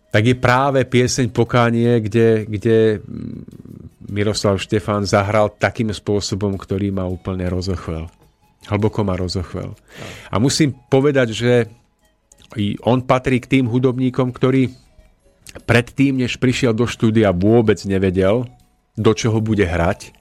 [0.08, 3.04] tak je práve pieseň Pokánie, kde, kde
[4.08, 8.08] Miroslav Štefán zahral takým spôsobom, ktorý ma úplne rozochvel.
[8.72, 9.76] Hlboko ma rozochvel.
[10.32, 11.52] A musím povedať, že
[12.88, 14.72] on patrí k tým hudobníkom, ktorí
[15.68, 18.48] predtým, než prišiel do štúdia, vôbec nevedel,
[18.96, 20.16] do čoho bude hrať.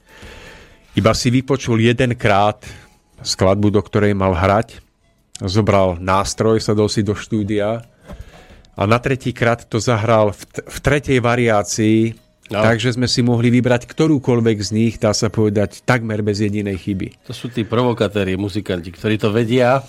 [0.99, 2.59] Iba si vypočul jedenkrát
[3.23, 4.83] skladbu, do ktorej mal hrať,
[5.43, 7.85] zobral nástroj, sadol si do štúdia
[8.77, 12.13] a na tretíkrát to zahral v, t- v tretej variácii,
[12.53, 12.61] no.
[12.61, 17.25] takže sme si mohli vybrať ktorúkoľvek z nich, dá sa povedať, takmer bez jedinej chyby.
[17.25, 19.81] To sú tí provokatéri, muzikanti, ktorí to vedia.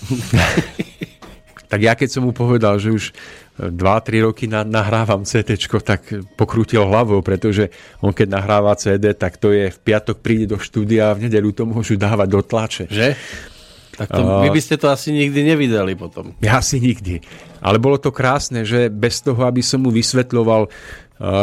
[1.73, 3.05] tak ja keď som mu povedal, že už
[3.61, 6.01] 2-3 roky na, nahrávam CT, tak
[6.39, 7.69] pokrútil hlavou, pretože
[8.01, 11.53] on keď nahráva CD, tak to je v piatok príde do štúdia a v nedelu
[11.53, 12.85] to môžu dávať do tlače.
[12.89, 13.09] Že?
[13.99, 16.31] Tak to, vy by ste to asi nikdy nevydali potom.
[16.39, 17.19] Ja si nikdy.
[17.59, 20.71] Ale bolo to krásne, že bez toho, aby som mu vysvetľoval,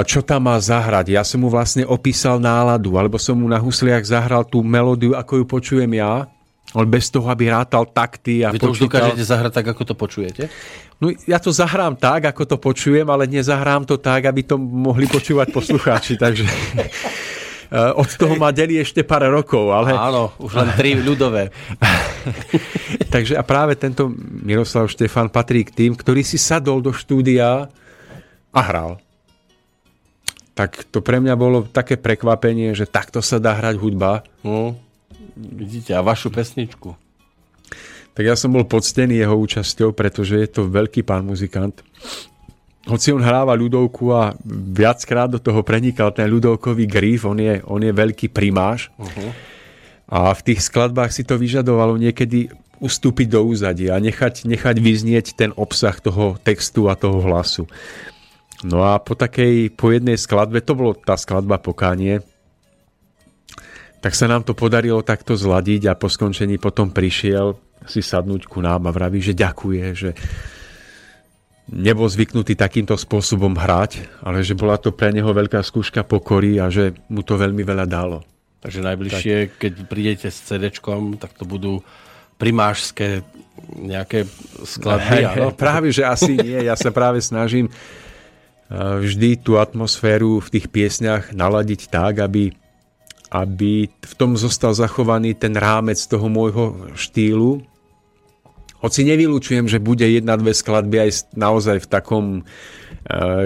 [0.07, 1.11] čo tam má zahrať.
[1.11, 5.43] Ja som mu vlastne opísal náladu, alebo som mu na husliach zahral tú melódiu, ako
[5.43, 6.31] ju počujem ja
[6.75, 8.75] ale bez toho, aby rátal takty a Vy to počítal...
[8.75, 10.43] už dokážete zahrať tak, ako to počujete?
[10.99, 15.07] No ja to zahrám tak, ako to počujem, ale nezahrám to tak, aby to mohli
[15.07, 16.43] počúvať poslucháči, takže
[17.73, 19.73] od toho ma delí ešte pár rokov.
[19.73, 19.93] Ale...
[19.95, 21.49] Áno, už len tri ľudové.
[23.13, 27.69] takže a práve tento Miroslav Štefan patrí k tým, ktorý si sadol do štúdia
[28.53, 29.01] a hral.
[30.55, 34.23] Tak to pre mňa bolo také prekvapenie, že takto sa dá hrať hudba.
[34.39, 34.79] No.
[35.35, 36.95] Vidíte, a vašu pesničku?
[38.15, 41.83] Tak ja som bol poctený jeho účasťou, pretože je to veľký pán muzikant.
[42.85, 47.81] Hoci on hráva ľudovku a viackrát do toho prenikal ten ľudovkový gríf, on je, on
[47.81, 48.93] je veľký primáš.
[49.01, 49.33] Uh-huh.
[50.05, 55.25] A v tých skladbách si to vyžadovalo niekedy ustúpiť do úzadia a nechať, nechať vyznieť
[55.33, 57.65] ten obsah toho textu a toho hlasu.
[58.61, 62.21] No a po takej, po jednej skladbe, to bolo tá skladba Pokánie,
[63.99, 67.57] tak sa nám to podarilo takto zladiť a po skončení potom prišiel
[67.89, 70.09] si sadnúť ku nám a vraví, že ďakuje, že
[71.69, 76.69] nebol zvyknutý takýmto spôsobom hrať, ale že bola to pre neho veľká skúška pokory a
[76.69, 78.21] že mu to veľmi veľa dalo.
[78.61, 79.51] Takže najbližšie, tak.
[79.61, 80.73] keď prídete s cd
[81.21, 81.85] tak to budú
[82.41, 83.21] primášské
[83.77, 84.25] nejaké
[84.65, 85.21] skladby.
[85.21, 86.65] Hey, hey, práve, že asi nie.
[86.65, 92.53] Ja sa práve snažím eh, vždy tú atmosféru v tých piesňach naladiť tak, aby
[93.35, 97.59] aby v tom zostal zachovaný ten rámec toho môjho štýlu.
[98.85, 102.41] Hoci nevylúčujem, že bude jedna, dve skladby aj naozaj v takom e,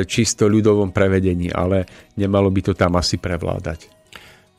[0.04, 1.88] čisto ľudovom prevedení, ale
[2.20, 3.88] nemalo by to tam asi prevládať.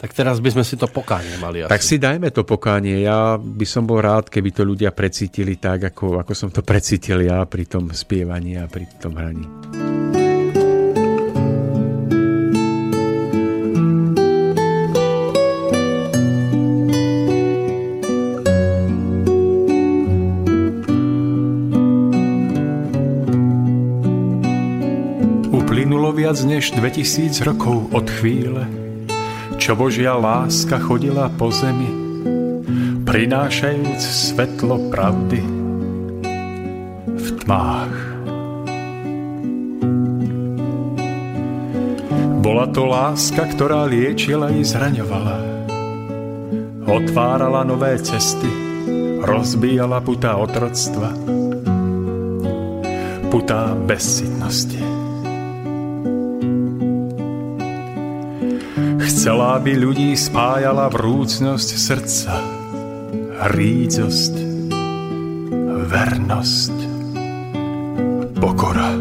[0.01, 1.69] Tak teraz by sme si to pokánie mali asi.
[1.69, 3.05] Tak si dajme to pokánie.
[3.05, 7.21] Ja by som bol rád, keby to ľudia precítili tak, ako, ako som to precítil
[7.21, 9.45] ja pri tom spievaní a pri tom hraní.
[26.13, 28.67] Viac než 2000 rokov od chvíle,
[29.61, 31.87] čo Božia láska chodila po zemi,
[33.07, 35.41] prinášajúc svetlo pravdy
[37.11, 37.95] v tmách.
[42.41, 45.39] Bola to láska, ktorá liečila i zraňovala.
[46.91, 48.51] Otvárala nové cesty,
[49.23, 51.15] rozbíjala putá otroctva,
[53.31, 54.90] putá bezsitnosti.
[59.21, 62.41] Chcela, aby ľudí spájala vrúcnosť srdca,
[63.53, 64.35] rídzosť,
[65.93, 66.77] vernosť,
[68.41, 68.97] pokora.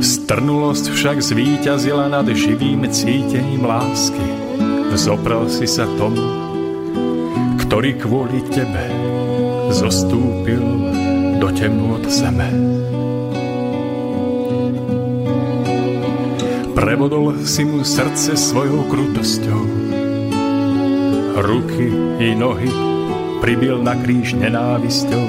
[0.00, 4.24] Strnulosť však zvíťazila nad živým cítením lásky.
[4.88, 6.24] Vzoprel si sa tomu,
[7.60, 8.88] ktorý kvôli tebe
[9.68, 10.64] zostúpil
[11.44, 12.77] do temnôt zeme.
[16.78, 19.62] Prebodol si mu srdce svojou krutosťou.
[21.42, 21.90] Ruky
[22.22, 22.70] i nohy
[23.42, 25.26] pribil na kríž nenávisťou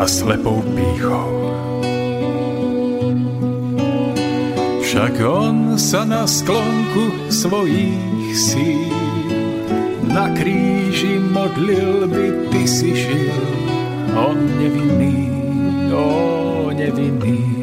[0.00, 1.28] a slepou pýchou.
[4.80, 8.88] Však on sa na sklonku svojich síl
[10.08, 13.44] na kríži modlil by ty si žil,
[14.16, 15.28] on nevinný,
[15.92, 17.53] on nevinný.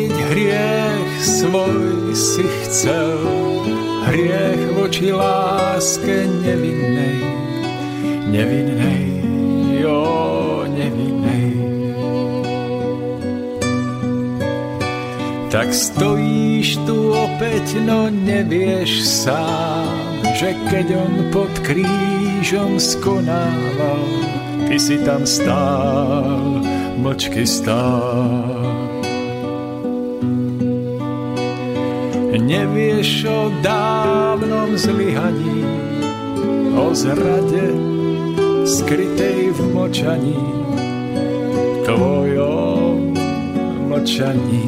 [0.00, 3.20] Odčiniť hriech svoj si chcel,
[4.08, 7.20] hriech voči láske nevinnej,
[8.32, 9.04] nevinnej,
[9.84, 10.00] jo,
[10.72, 11.52] nevinnej.
[15.52, 24.08] Tak stojíš tu opäť, no nevieš sám, že keď on pod krížom skonával,
[24.64, 26.64] ty si tam stál,
[26.96, 28.79] mlčky stál.
[32.50, 35.62] Nevieš o dávnom zlyhaní,
[36.74, 37.70] o zrade
[38.66, 40.42] skrytej v močaní,
[41.86, 43.14] tvojom
[43.86, 44.66] mlčaní,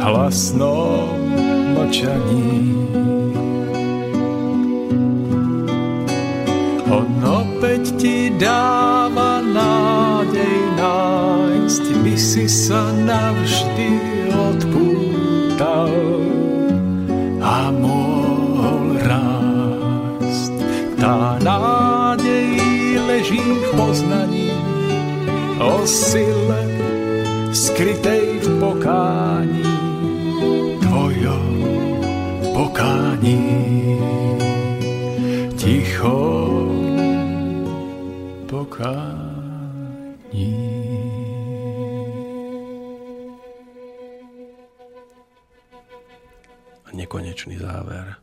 [0.00, 1.12] hlasnom
[1.76, 2.72] mlčaní.
[6.88, 14.11] On opäť ti dáva nádej nájsť, by si sa navždy
[15.72, 15.92] odpútal
[17.42, 20.52] a mohol rásť.
[21.00, 22.48] Tá nádej
[23.08, 24.52] leží v poznaní
[25.58, 26.62] o sile
[27.52, 29.61] skrytej v pokání,
[47.42, 48.22] Nekonečný záver.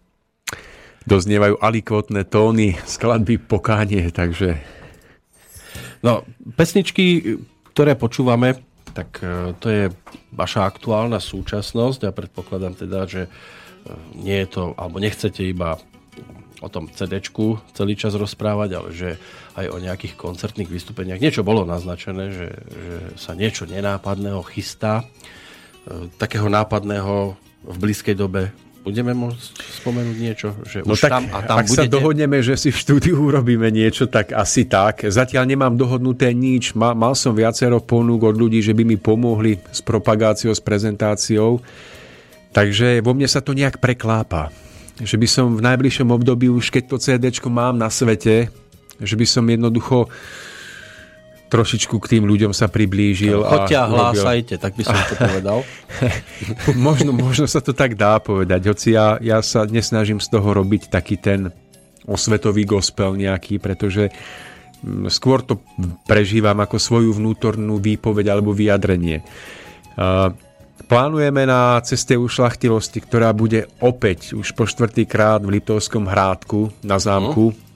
[1.04, 4.80] Doznievajú alikvotné tóny skladby Pokánie, takže
[6.00, 6.24] No,
[6.56, 7.36] pesničky,
[7.76, 8.64] ktoré počúvame,
[8.96, 9.84] tak e, to je
[10.32, 13.30] vaša aktuálna súčasnosť a predpokladám teda, že e,
[14.16, 15.76] nie je to, alebo nechcete iba
[16.64, 17.20] o tom cd
[17.76, 19.20] celý čas rozprávať, ale že
[19.60, 21.20] aj o nejakých koncertných vystúpeniach.
[21.20, 25.04] Niečo bolo naznačené, že, že sa niečo nenápadného chystá.
[25.04, 27.36] E, takého nápadného
[27.68, 28.56] v blízkej dobe
[28.90, 30.48] budeme môcť spomenúť niečo?
[30.66, 31.94] Že No už tak, tam a tam ak sa budete?
[31.94, 35.06] dohodneme, že si v štúdiu urobíme niečo, tak asi tak.
[35.06, 36.74] Zatiaľ nemám dohodnuté nič.
[36.74, 41.62] Ma, mal som viacero ponúk od ľudí, že by mi pomohli s propagáciou, s prezentáciou.
[42.50, 44.50] Takže vo mne sa to nejak preklápa.
[45.00, 48.50] Že by som v najbližšom období, už keď to CD mám na svete,
[49.00, 50.10] že by som jednoducho
[51.50, 53.42] trošičku k tým ľuďom sa priblížil.
[53.42, 55.58] Choďte a hlásajte, tak by som to povedal.
[56.88, 60.94] možno, možno sa to tak dá povedať, hoci ja, ja sa nesnažím z toho robiť
[60.94, 61.50] taký ten
[62.06, 64.14] osvetový gospel nejaký, pretože
[64.86, 65.60] mm, skôr to
[66.06, 69.26] prežívam ako svoju vnútornú výpoveď alebo vyjadrenie.
[70.90, 77.54] Plánujeme na ceste ušlachtilosti, ktorá bude opäť už po štvrtýkrát v Liptovskom hrádku na zámku.
[77.54, 77.69] To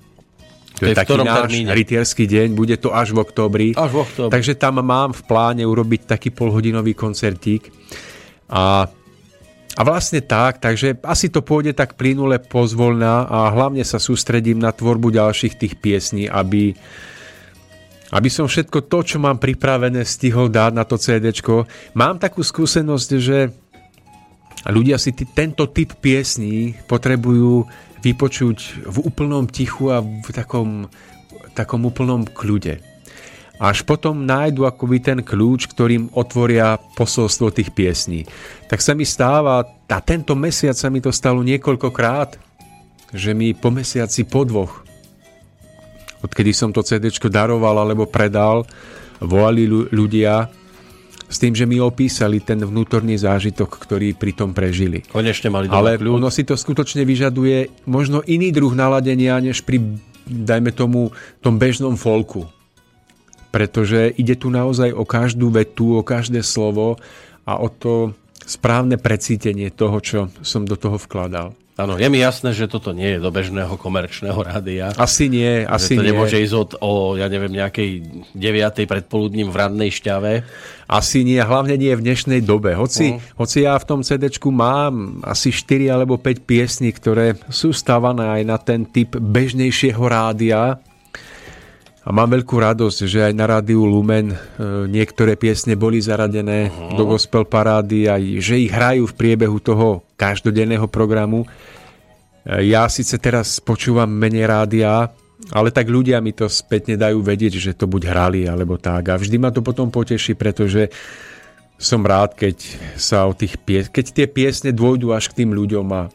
[0.82, 1.70] To je je taký náš termíne?
[1.70, 3.68] rytierský deň, bude to až v októbri.
[3.78, 4.34] Až v októbri.
[4.34, 7.70] Takže tam mám v pláne urobiť taký polhodinový koncertík.
[8.50, 8.90] A,
[9.78, 14.74] a vlastne tak, takže asi to pôjde tak plynule pozvolná a hlavne sa sústredím na
[14.74, 16.74] tvorbu ďalších tých piesní, aby,
[18.10, 21.70] aby som všetko to, čo mám pripravené, stihol dať na to CDčko.
[21.94, 23.54] Mám takú skúsenosť, že
[24.70, 27.68] ľudia si t- tento typ piesní potrebujú
[28.04, 30.92] vypočuť v úplnom tichu a v takom,
[31.56, 32.84] takom úplnom kľude.
[33.64, 38.28] Až potom nájdu akoby ten kľúč, ktorým otvoria posolstvo tých piesní.
[38.68, 42.36] Tak sa mi stáva, a tento mesiac sa mi to stalo niekoľkokrát,
[43.14, 44.84] že mi po mesiaci, po dvoch,
[46.26, 48.68] odkedy som to CD daroval alebo predal,
[49.22, 50.50] volali ľu- ľudia
[51.34, 55.02] s tým, že mi opísali ten vnútorný zážitok, ktorý pri tom prežili.
[55.10, 56.22] Konečne mali Ale kľud.
[56.22, 59.82] ono si to skutočne vyžaduje možno iný druh naladenia, než pri,
[60.30, 61.10] dajme tomu,
[61.42, 62.46] tom bežnom folku.
[63.50, 67.02] Pretože ide tu naozaj o každú vetu, o každé slovo
[67.50, 68.14] a o to
[68.46, 71.58] správne precítenie toho, čo som do toho vkladal.
[71.74, 74.94] Áno, je mi jasné, že toto nie je do bežného komerčného rádia.
[74.94, 76.14] Asi nie, asi to nie.
[76.14, 77.90] nemôže ísť od, o, ja neviem, nejakej
[78.38, 78.86] 9.
[78.86, 80.46] predpoludním v radnej šťave.
[80.86, 82.78] Asi nie, hlavne nie v dnešnej dobe.
[82.78, 83.42] Hoci, Mhm.
[83.42, 88.42] hoci ja v tom CD mám asi 4 alebo 5 piesní, ktoré sú stávané aj
[88.46, 90.78] na ten typ bežnejšieho rádia.
[92.04, 94.38] A mám veľkú radosť, že aj na rádiu Lumen e,
[94.92, 97.00] niektoré piesne boli zaradené Mhm.
[97.00, 101.48] do gospel parády a že ich hrajú v priebehu toho každodenného programu.
[102.44, 105.16] E, Ja síce teraz počúvam menej rádia,
[105.48, 109.08] ale tak ľudia mi to spätne dajú vedieť, že to buď hrali alebo tak.
[109.08, 110.92] A vždy ma to potom poteší, pretože
[111.80, 112.56] som rád, keď
[112.96, 116.12] sa o tých pies- keď tie piesne dôjdu až k tým ľuďom a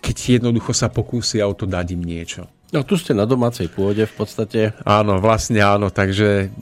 [0.00, 2.48] keď jednoducho sa pokúsia o to dať im niečo.
[2.70, 4.70] No tu ste na domácej pôde v podstate.
[4.86, 6.54] Áno, vlastne áno, takže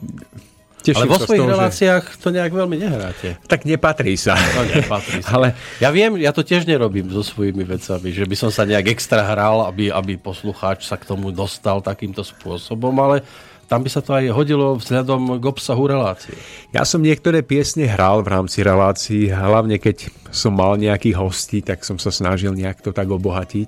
[0.79, 2.19] Teším Ale vo svojich toho, reláciách že...
[2.23, 3.35] to nejak veľmi nehráte.
[3.51, 4.39] Tak nepatrí sa.
[4.39, 5.31] No, nepatrí sa.
[5.35, 5.51] Ale...
[5.83, 9.27] Ja viem, ja to tiež nerobím so svojimi vecami, že by som sa nejak extra
[9.27, 13.27] hral, aby, aby poslucháč sa k tomu dostal takýmto spôsobom, ale
[13.67, 16.33] tam by sa to aj hodilo vzhľadom k obsahu relácie.
[16.71, 21.83] Ja som niektoré piesne hral v rámci relácií, hlavne keď som mal nejakých hostí, tak
[21.83, 23.67] som sa snažil nejak to tak obohatiť.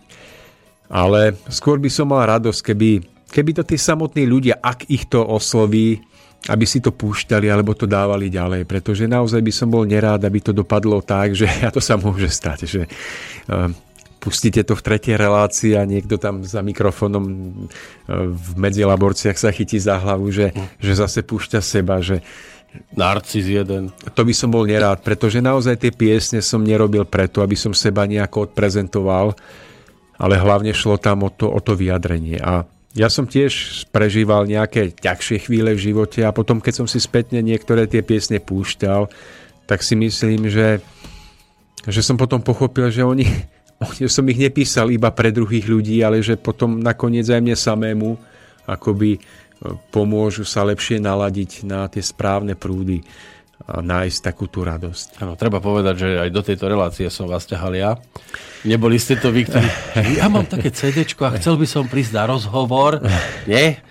[0.92, 2.90] Ale skôr by som mal radosť, keby,
[3.32, 6.04] keby to tí samotní ľudia, ak ich to osloví,
[6.52, 10.44] aby si to púšťali alebo to dávali ďalej, pretože naozaj by som bol nerád, aby
[10.44, 12.82] to dopadlo tak, že a to sa môže stať, že
[13.48, 13.72] uh,
[14.20, 19.80] pustíte to v tretej relácii a niekto tam za mikrofónom uh, v medzilaborciách sa chytí
[19.80, 20.82] za hlavu, že, hm.
[20.82, 22.20] že zase púšťa seba, že
[22.96, 23.92] Narcis jeden.
[24.16, 28.08] To by som bol nerád, pretože naozaj tie piesne som nerobil preto, aby som seba
[28.08, 29.36] nejako odprezentoval,
[30.22, 32.38] ale hlavne šlo tam o to, o to vyjadrenie.
[32.38, 37.02] A ja som tiež prežíval nejaké ťažšie chvíle v živote a potom, keď som si
[37.02, 39.10] spätne niektoré tie piesne púšťal,
[39.66, 40.78] tak si myslím, že,
[41.90, 43.26] že som potom pochopil, že oni,
[43.98, 48.10] že som ich nepísal iba pre druhých ľudí, ale že potom nakoniec aj mne samému
[48.70, 49.20] akoby e,
[49.90, 53.02] pomôžu sa lepšie naladiť na tie správne prúdy
[53.68, 55.22] nájsť takú tú radosť.
[55.22, 57.92] Áno, treba povedať, že aj do tejto relácie som vás ťahal ja.
[58.62, 59.68] Neboli ste to vy, ktorí...
[60.22, 63.02] Ja mám také CD a chcel by som prísť na rozhovor.
[63.50, 63.82] Nie?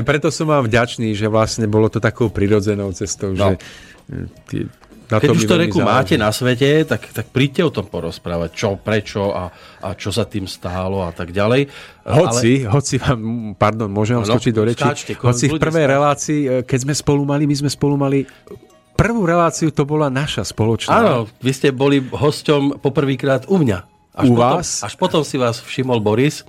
[0.00, 3.52] Preto som vám vďačný, že vlastne bolo to takou prirodzenou cestou, no.
[3.52, 4.68] že
[5.14, 5.94] na Keď už to reku záleží.
[5.94, 9.48] máte na svete, tak, tak príďte o tom porozprávať, čo, prečo a,
[9.80, 11.70] a čo sa tým stálo a tak ďalej.
[12.02, 12.74] Hoci, Ale...
[12.74, 13.20] hoci vám,
[13.54, 15.94] pardon, môžem vám no, skočiť do reči, skáčte, hoci v prvej skáčte.
[15.94, 18.26] relácii, e, keď sme spolu mali, my sme spolu mali
[18.94, 20.90] prvú reláciu, to bola naša spoločná.
[20.90, 23.78] Áno, vy ste boli hosťom poprvýkrát u mňa.
[24.14, 24.68] Až u potom, vás?
[24.86, 26.46] Až potom si vás všimol Boris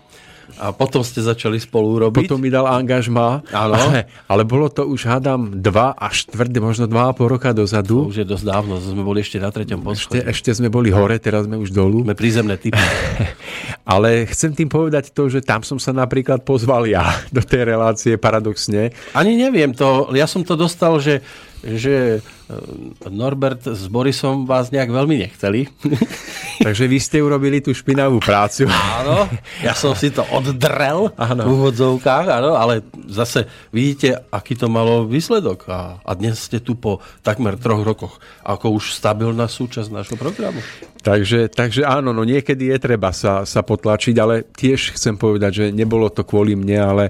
[0.55, 2.27] a potom ste začali spolu robiť.
[2.27, 3.43] Potom mi dal angažma.
[3.51, 3.75] Áno.
[3.75, 8.07] Ale, ale bolo to už, hádam, dva až štvrť, možno dva a pol roka dozadu.
[8.07, 10.23] To už je dosť dávno, sme boli ešte na treťom poschodí.
[10.23, 12.07] Ešte, ešte sme boli hore, teraz sme už dolu.
[12.07, 12.77] Sme prízemné typy.
[13.95, 18.15] ale chcem tým povedať to, že tam som sa napríklad pozval ja do tej relácie,
[18.15, 18.95] paradoxne.
[19.11, 21.19] Ani neviem to, ja som to dostal, že
[21.65, 25.65] že e, Norbert s Borisom vás nejak veľmi nechceli.
[26.65, 28.65] Takže vy ste urobili tú špinavú prácu.
[28.65, 29.29] Áno,
[29.61, 31.45] ja som si to oddrel áno.
[31.45, 35.69] v úvodzovkách, áno, ale zase vidíte, aký to malo výsledok.
[35.69, 40.57] A, a dnes ste tu po takmer troch rokoch ako už stabilná súčasť nášho programu.
[41.05, 45.65] Takže, takže áno, no niekedy je treba sa, sa potlačiť, ale tiež chcem povedať, že
[45.69, 47.03] nebolo to kvôli mne, ale...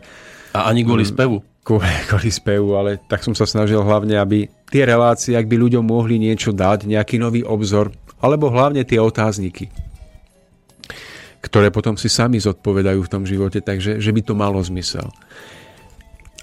[0.51, 1.39] A ani kvôli mm, spevu
[2.11, 6.21] kvôli spevu, ale tak som sa snažil hlavne, aby tie relácie, ak by ľuďom mohli
[6.21, 7.89] niečo dať, nejaký nový obzor,
[8.25, 9.69] alebo hlavne tie otázniky,
[11.45, 15.13] ktoré potom si sami zodpovedajú v tom živote, takže že by to malo zmysel.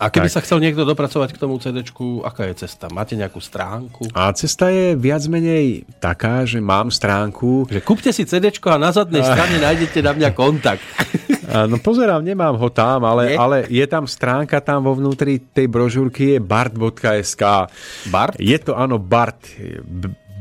[0.03, 0.35] A keby tak.
[0.35, 1.87] sa chcel niekto dopracovať k tomu CD,
[2.27, 2.91] aká je cesta?
[2.91, 4.11] Máte nejakú stránku?
[4.11, 7.71] A cesta je viac menej taká, že mám stránku.
[7.71, 10.83] Že kúpte si CD a na zadnej strane nájdete na mňa kontakt.
[11.53, 16.33] No pozerám, nemám ho tam, ale, ale je tam stránka, tam vo vnútri tej brožúrky
[16.33, 17.69] je bart.sk.
[18.09, 18.41] Bart?
[18.41, 19.53] Je to, áno, Bart.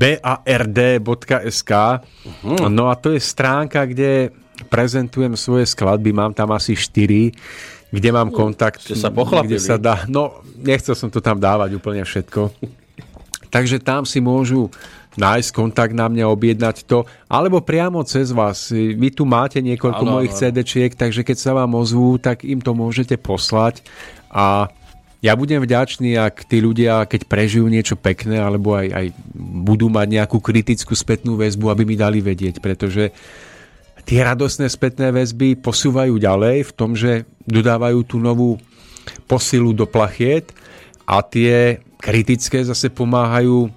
[0.01, 1.71] bard.sk.
[1.71, 2.65] Uh-huh.
[2.73, 4.33] No a to je stránka, kde
[4.65, 7.29] prezentujem svoje skladby, mám tam asi 4,
[7.93, 8.81] kde mám kontakt.
[8.81, 9.13] Ste sa
[9.45, 12.49] Kde sa dá, no, nechcel som to tam dávať úplne všetko.
[13.51, 14.71] Takže tam si môžu
[15.19, 18.71] nájsť kontakt na mňa, objednať to, alebo priamo cez vás.
[18.71, 22.71] Vy tu máte niekoľko ano, mojich CD-čiek, takže keď sa vám ozvú, tak im to
[22.71, 23.83] môžete poslať
[24.31, 24.71] a
[25.21, 29.05] ja budem vďačný, ak tí ľudia, keď prežijú niečo pekné, alebo aj, aj
[29.37, 33.13] budú mať nejakú kritickú spätnú väzbu, aby mi dali vedieť, pretože
[34.01, 38.57] tie radostné spätné väzby posúvajú ďalej v tom, že dodávajú tú novú
[39.29, 40.57] posilu do plachiet
[41.05, 43.69] a tie kritické zase pomáhajú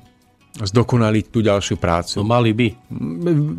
[0.55, 2.23] zdokonaliť tú ďalšiu prácu.
[2.23, 2.69] No mali by.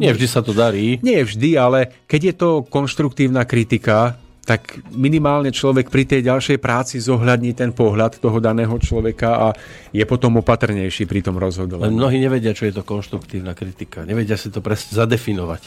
[0.02, 0.98] Nie vždy sa to darí.
[1.04, 7.02] Nie vždy, ale keď je to konštruktívna kritika, tak minimálne človek pri tej ďalšej práci
[7.02, 9.48] zohľadní ten pohľad toho daného človeka a
[9.90, 11.90] je potom opatrnejší pri tom rozhodovaní.
[11.90, 14.06] Len mnohí nevedia, čo je to konštruktívna kritika.
[14.06, 15.66] Nevedia si to presne zadefinovať.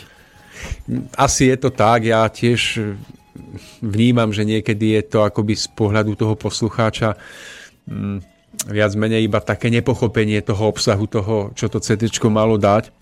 [1.19, 2.07] Asi je to tak.
[2.07, 2.95] Ja tiež
[3.83, 7.19] vnímam, že niekedy je to akoby z pohľadu toho poslucháča
[7.87, 8.19] mm,
[8.71, 12.95] viac menej iba také nepochopenie toho obsahu, toho, čo to CD malo dať.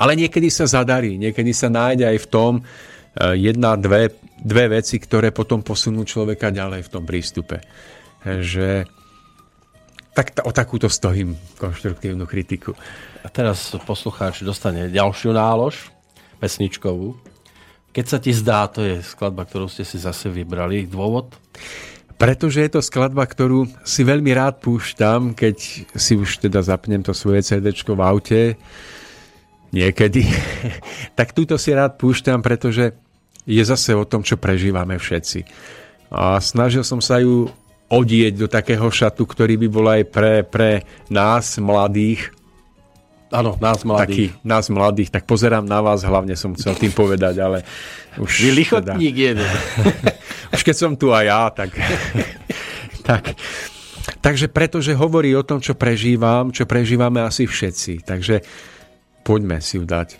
[0.00, 2.52] Ale niekedy sa zadarí, niekedy sa nájde aj v tom
[3.16, 7.62] jedna, dve, dve veci, ktoré potom posunú človeka ďalej v tom prístupe.
[8.22, 8.86] Že
[10.14, 12.74] tak o takúto stojím konštruktívnu kritiku.
[13.22, 15.88] A teraz poslucháč dostane ďalšiu nálož,
[16.42, 17.14] pesničkovú.
[17.90, 20.86] Keď sa ti zdá, to je skladba, ktorú ste si zase vybrali.
[20.86, 21.34] Dôvod?
[22.20, 25.56] Pretože je to skladba, ktorú si veľmi rád púšťam, keď
[25.96, 28.40] si už teda zapnem to svoje CD v aute
[29.74, 30.26] niekedy.
[31.18, 32.94] tak túto si rád púšťam, pretože
[33.48, 35.46] je zase o tom, čo prežívame všetci.
[36.10, 37.48] A snažil som sa ju
[37.90, 42.30] odieť do takého šatu, ktorý by bol aj pre, pre nás mladých.
[43.30, 44.34] Áno, nás mladých.
[44.34, 47.62] Taký, nás mladých, tak pozerám na vás, hlavne som chcel tým povedať, ale
[48.18, 48.30] už...
[48.42, 49.26] Vy lichotník teda...
[49.30, 49.50] jeden.
[50.54, 51.70] už keď som tu aj ja, tak...
[53.10, 53.34] tak.
[54.20, 58.02] Takže pretože hovorí o tom, čo prežívam, čo prežívame asi všetci.
[58.02, 58.42] Takže
[59.30, 60.18] poďme si ju dať.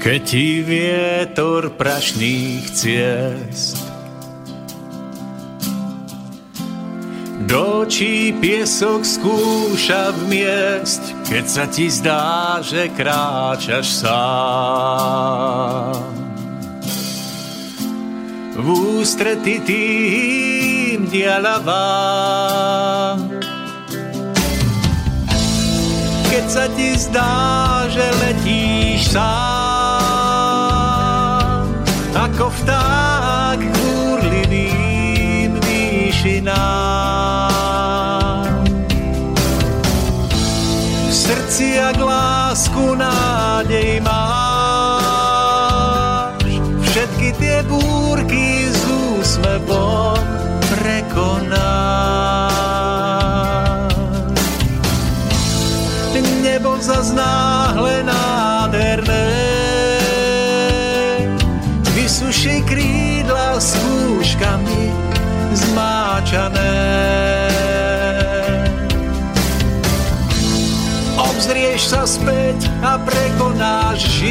[0.00, 3.85] Keď ti vietor prašných ciest
[7.46, 15.94] do očí piesok skúša vmiesť, keď sa ti zdá, že kráčaš sám.
[18.56, 18.66] V
[18.98, 22.36] ústrety tým dialavám.
[26.26, 29.45] Keď sa ti zdá, že letíš sám,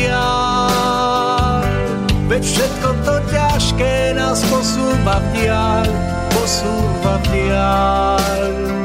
[0.05, 1.61] žiaľ,
[2.29, 5.85] veď všetko to ťažké nás posúva v diaľ,
[6.29, 8.84] posúva v diaľ.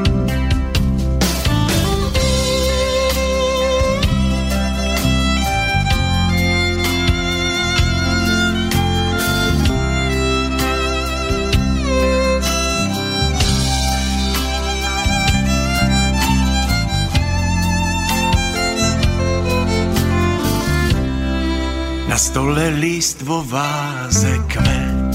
[22.31, 25.11] Stole list vo váze kvet.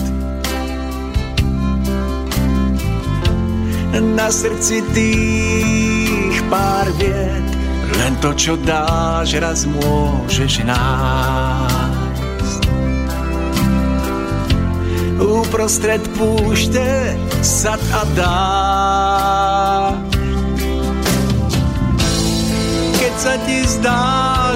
[4.13, 7.49] Na srdci tých pár viet,
[7.97, 12.63] len to, čo dáš, raz môžeš nájsť.
[15.17, 18.45] Uprostred púšte sad a dá.
[23.01, 24.05] Keď sa ti zdá,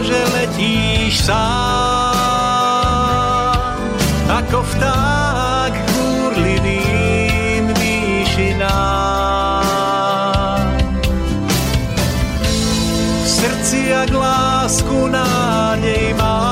[0.04, 1.99] že letíš sám,
[4.50, 8.66] ako vták kúrlivým výšinám.
[13.22, 16.50] V srdci ak lásku nádej máš,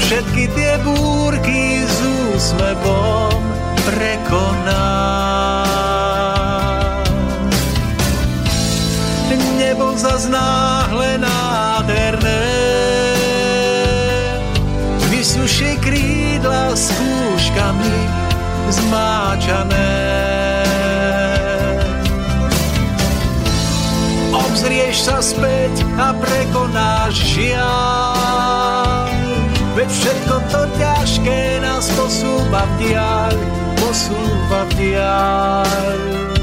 [0.00, 2.00] všetky tie búrky s
[2.32, 3.44] úsmevom
[3.84, 5.51] prekonáš.
[18.92, 19.92] Zmáčané.
[24.36, 29.08] Obzrieš sa späť a prekonáš žiaľ,
[29.72, 33.32] veď všetko to ťažké nás posúva v diaľ,
[33.80, 36.41] posúva v diaľ.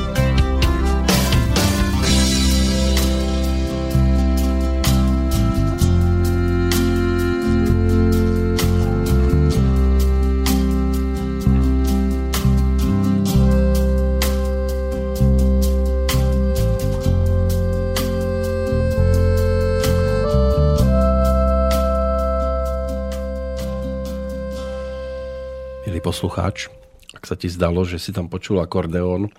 [26.20, 26.68] Poslucháč,
[27.16, 29.32] ak sa ti zdalo, že si tam počul akordeón,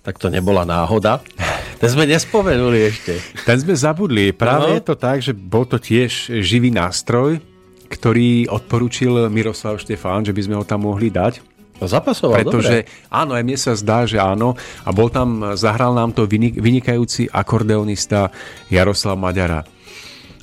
[0.00, 1.20] tak to nebola náhoda.
[1.84, 3.20] Ten sme nespomenuli ešte.
[3.44, 4.32] Ten sme zabudli.
[4.32, 4.76] Práve no.
[4.80, 7.44] je to tak, že bol to tiež živý nástroj,
[7.92, 11.44] ktorý odporučil Miroslav Štefán, že by sme ho tam mohli dať.
[11.76, 13.12] No zapasoval, Pretože dobre.
[13.12, 14.56] áno, aj mne sa zdá, že áno.
[14.80, 16.24] A bol tam, zahral nám to
[16.56, 18.32] vynikajúci akordeonista
[18.72, 19.73] Jaroslav Maďara.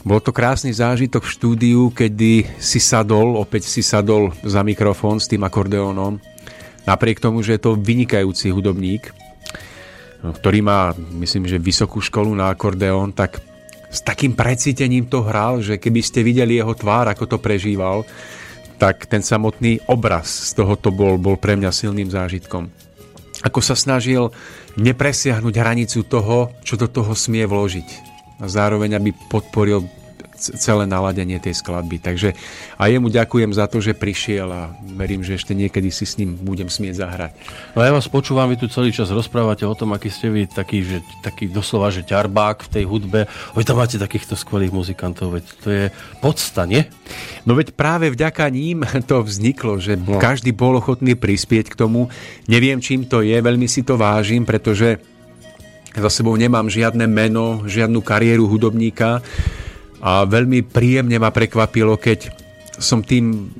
[0.02, 5.30] Bol to krásny zážitok v štúdiu, kedy si sadol, opäť si sadol za mikrofón s
[5.30, 6.18] tým akordeónom.
[6.90, 9.14] Napriek tomu, že je to vynikajúci hudobník,
[10.26, 13.45] ktorý má, myslím, že vysokú školu na akordeón, tak
[13.94, 18.02] s takým precítením to hral, že keby ste videli jeho tvár, ako to prežíval,
[18.82, 22.73] tak ten samotný obraz z tohoto bol, bol pre mňa silným zážitkom.
[23.45, 24.34] Ako sa snažil
[24.82, 28.11] nepresiahnuť hranicu toho, čo do toho smie vložiť.
[28.41, 29.85] A zároveň, aby podporil
[30.41, 32.01] celé naladenie tej skladby.
[32.01, 32.34] Takže
[32.81, 36.34] a jemu ďakujem za to, že prišiel a verím, že ešte niekedy si s ním
[36.41, 37.31] budem smieť zahrať.
[37.77, 40.81] No ja vás počúvam, vy tu celý čas rozprávate o tom, aký ste vy taký,
[40.81, 43.30] že, taký doslova, že ťarbák v tej hudbe.
[43.53, 45.85] Vy tam máte takýchto skvelých muzikantov, veď to je
[46.18, 46.89] podsta, nie?
[47.45, 50.18] No veď práve vďaka ním to vzniklo, že no.
[50.18, 52.09] každý bol ochotný prispieť k tomu.
[52.49, 55.11] Neviem, čím to je, veľmi si to vážim, pretože
[55.91, 59.19] za sebou nemám žiadne meno, žiadnu kariéru hudobníka
[59.99, 62.31] a veľmi príjemne ma prekvapilo, keď
[62.80, 63.51] som tým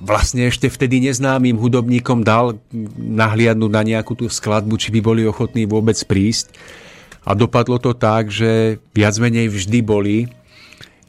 [0.00, 2.56] vlastne ešte vtedy neznámym hudobníkom dal
[2.96, 6.54] nahliadnúť na nejakú tú skladbu, či by boli ochotní vôbec prísť.
[7.26, 10.16] A dopadlo to tak, že viac menej vždy boli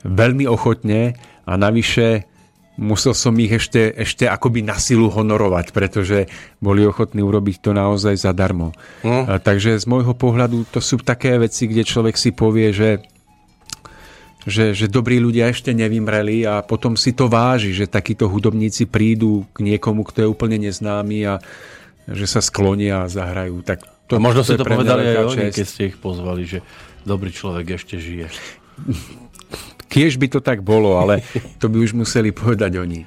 [0.03, 1.15] veľmi ochotne
[1.47, 2.27] a navyše
[2.81, 6.25] musel som ich ešte, ešte akoby na silu honorovať, pretože
[6.57, 8.73] boli ochotní urobiť to naozaj zadarmo.
[9.05, 9.29] Mm.
[9.29, 13.05] A, takže z môjho pohľadu to sú také veci, kde človek si povie, že
[14.41, 19.45] že, že dobrí ľudia ešte nevymreli a potom si to váži, že takíto hudobníci prídu
[19.53, 21.37] k niekomu, kto je úplne neznámy a
[22.09, 23.61] že sa sklonia a zahrajú.
[23.61, 26.65] Tak to, a možno to si to povedali aj oni, keď ste ich pozvali, že
[27.05, 28.33] dobrý človek ešte žije.
[29.91, 31.19] Kiež by to tak bolo, ale
[31.59, 33.03] to by už museli povedať oni.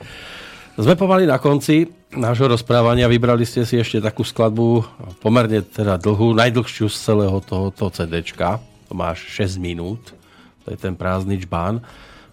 [0.76, 3.08] Sme pomaly na konci nášho rozprávania.
[3.08, 4.84] Vybrali ste si ešte takú skladbu,
[5.24, 8.60] pomerne teda dlhú, najdlhšiu z celého tohoto CDčka.
[8.90, 10.12] To máš 6 minút
[10.64, 11.84] to je ten prázdny čbán.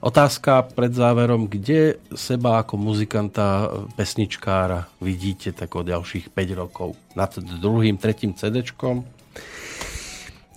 [0.01, 6.97] Otázka pred záverom, kde seba ako muzikanta, pesničkára vidíte tak o ďalších 5 rokov?
[7.13, 9.05] Nad druhým, tretím CDčkom?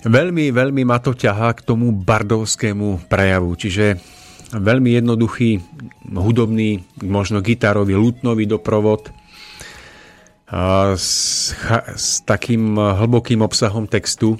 [0.04, 3.96] Veľmi, veľmi ma to ťahá k tomu bardovskému prejavu, čiže
[4.52, 5.64] veľmi jednoduchý
[6.12, 9.08] hudobný, možno gitarový, lutnový doprovod
[10.92, 11.56] s,
[11.96, 14.36] s takým hlbokým obsahom textu.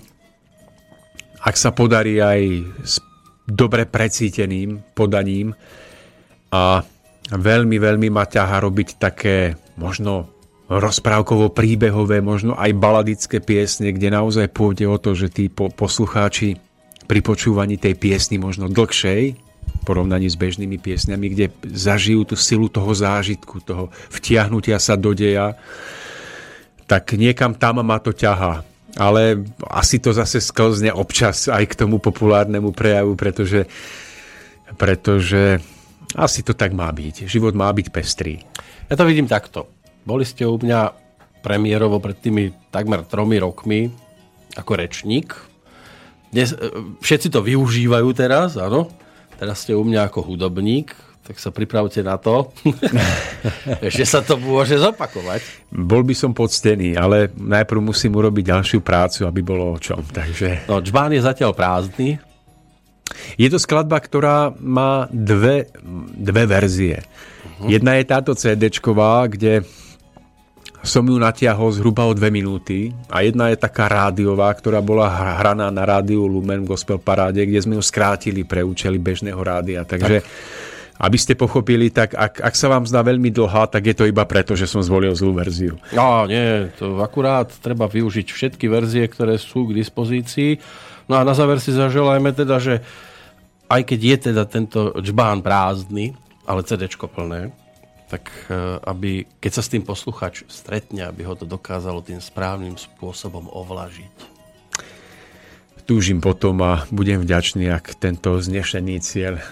[1.40, 2.68] Ak sa podarí aj
[3.48, 5.56] dobre precíteným podaním
[6.52, 6.84] a
[7.32, 10.33] veľmi, veľmi ma ťaha robiť také možno
[10.68, 16.56] rozprávkovo príbehové, možno aj baladické piesne, kde naozaj pôjde o to, že tí poslucháči
[17.04, 19.36] pri počúvaní tej piesny možno dlhšej,
[19.84, 25.52] porovnaní s bežnými piesňami, kde zažijú tú silu toho zážitku, toho vtiahnutia sa do deja,
[26.88, 28.64] tak niekam tam ma to ťahá
[28.94, 33.66] ale asi to zase sklzne občas aj k tomu populárnemu prejavu, pretože,
[34.78, 35.58] pretože
[36.14, 37.26] asi to tak má byť.
[37.26, 38.38] Život má byť pestrý.
[38.86, 39.73] Ja to vidím takto.
[40.04, 40.92] Boli ste u mňa
[41.44, 43.88] premiérovo pred tými takmer tromi rokmi
[44.56, 45.32] ako rečník.
[46.32, 46.58] Dnes, e,
[47.00, 48.88] všetci to využívajú teraz, áno.
[49.34, 50.94] Teraz ste u mňa ako hudobník
[51.24, 52.52] tak sa pripravte na to,
[53.96, 55.72] že sa to môže zopakovať.
[55.72, 60.04] Bol by som poctený, ale najprv musím urobiť ďalšiu prácu, aby bolo o čom.
[60.04, 60.68] Takže...
[60.68, 62.20] No, Čbán je zatiaľ prázdny.
[63.40, 65.72] Je to skladba, ktorá má dve,
[66.12, 67.00] dve verzie.
[67.00, 67.72] Uh-huh.
[67.72, 69.64] Jedna je táto cd kde
[70.84, 75.08] som ju natiahol zhruba o dve minúty a jedna je taká rádiová, ktorá bola
[75.40, 79.82] hraná na rádiu Lumen v Gospel Paráde, kde sme ju skrátili pre účely bežného rádia.
[79.82, 80.28] Takže tak
[80.94, 84.22] aby ste pochopili, tak ak, ak sa vám zdá veľmi dlhá, tak je to iba
[84.22, 85.74] preto, že som zvolil zlú verziu.
[85.90, 90.62] No nie, to akurát treba využiť všetky verzie, ktoré sú k dispozícii.
[91.10, 92.78] No a na záver si zaželajme teda, že
[93.66, 96.14] aj keď je teda tento džbán prázdny,
[96.46, 97.50] ale CD plné,
[98.14, 102.78] tak e, aby, keď sa s tým posluchač stretne, aby ho to dokázalo tým správnym
[102.78, 104.30] spôsobom ovlažiť.
[105.82, 109.42] Túžim potom a budem vďačný, ak tento znešený cieľ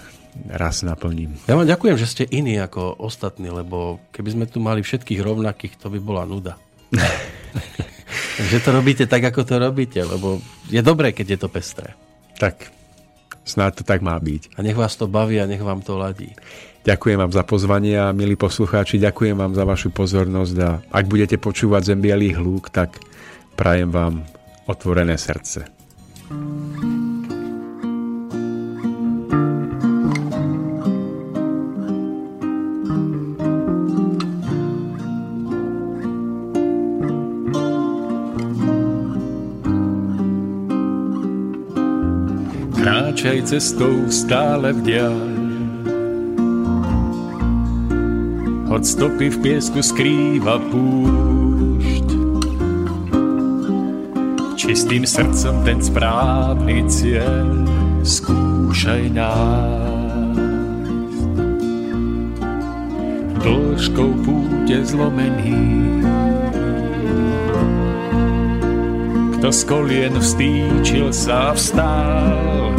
[0.48, 1.36] raz naplním.
[1.44, 5.76] Ja vám ďakujem, že ste iní ako ostatní, lebo keby sme tu mali všetkých rovnakých,
[5.76, 6.56] to by bola nuda.
[8.50, 10.40] že to robíte tak, ako to robíte, lebo
[10.72, 11.92] je dobré, keď je to pestré.
[12.40, 12.72] Tak,
[13.44, 14.56] snáď to tak má byť.
[14.56, 16.32] A nech vás to baví a nech vám to ladí.
[16.82, 21.38] Ďakujem vám za pozvanie a milí poslucháči, ďakujem vám za vašu pozornosť a ak budete
[21.38, 22.98] počúvať zembielý hlúk, tak
[23.54, 24.26] prajem vám
[24.66, 25.70] otvorené srdce.
[42.74, 45.41] Kráčaj cestou stále v diaľ
[48.72, 52.08] Hoď stopy v piesku skrýva púšť.
[54.56, 57.68] Čistým srdcom ten správny cieľ
[58.00, 59.92] skúšaj nájsť.
[63.44, 65.92] Dĺžkou púte zlomený
[69.36, 72.72] Kto z kolien vstýčil sa vstál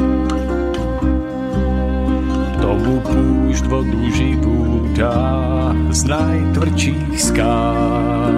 [2.57, 8.33] Tomu púšť vodu živú dá z najtvrdších skál.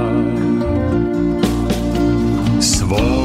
[2.59, 3.24] Svoj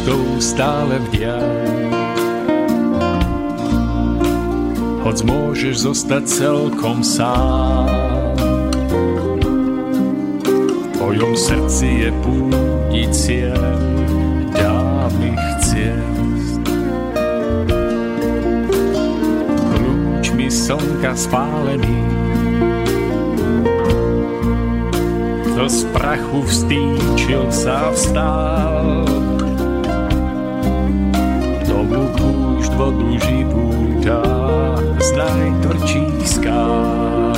[0.00, 1.52] cestou stále v diaľ.
[5.04, 7.84] Hoď môžeš zostať celkom sám.
[10.40, 13.76] V tvojom srdci je púti cieľ
[14.56, 16.64] dávnych ciest.
[19.76, 22.00] Lúčmi slnka spálený
[25.44, 29.19] Kto z prachu vstýčil sa vstál
[32.80, 34.24] vodu žibúta
[34.96, 37.36] z najtvrdších skál.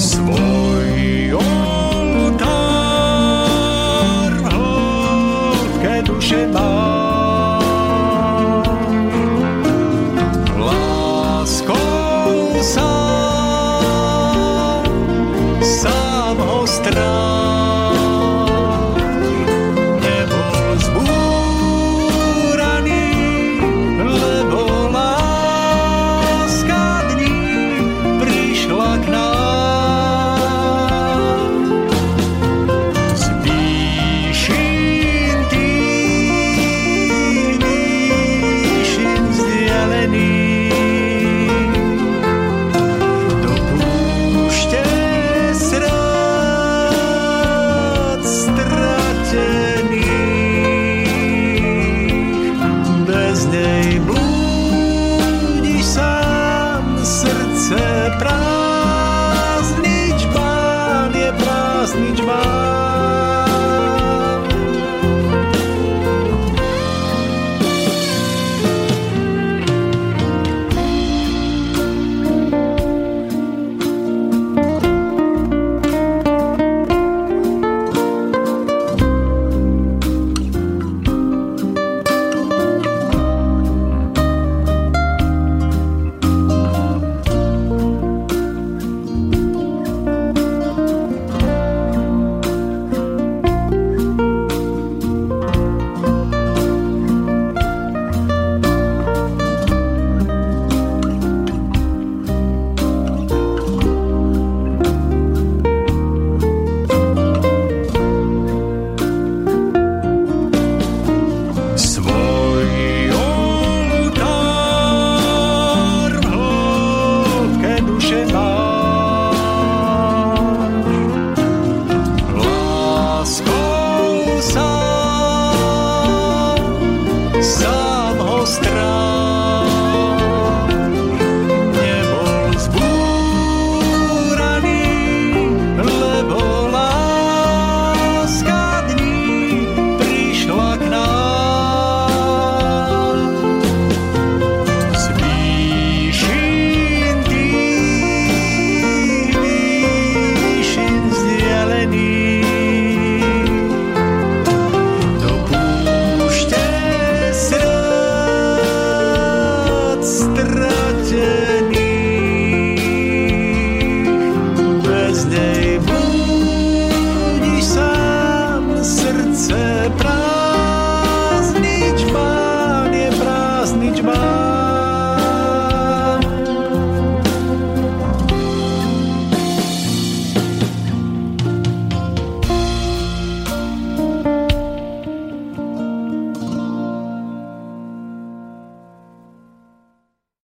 [0.00, 2.72] Svoj oltár
[4.40, 6.91] v hĺbke duše má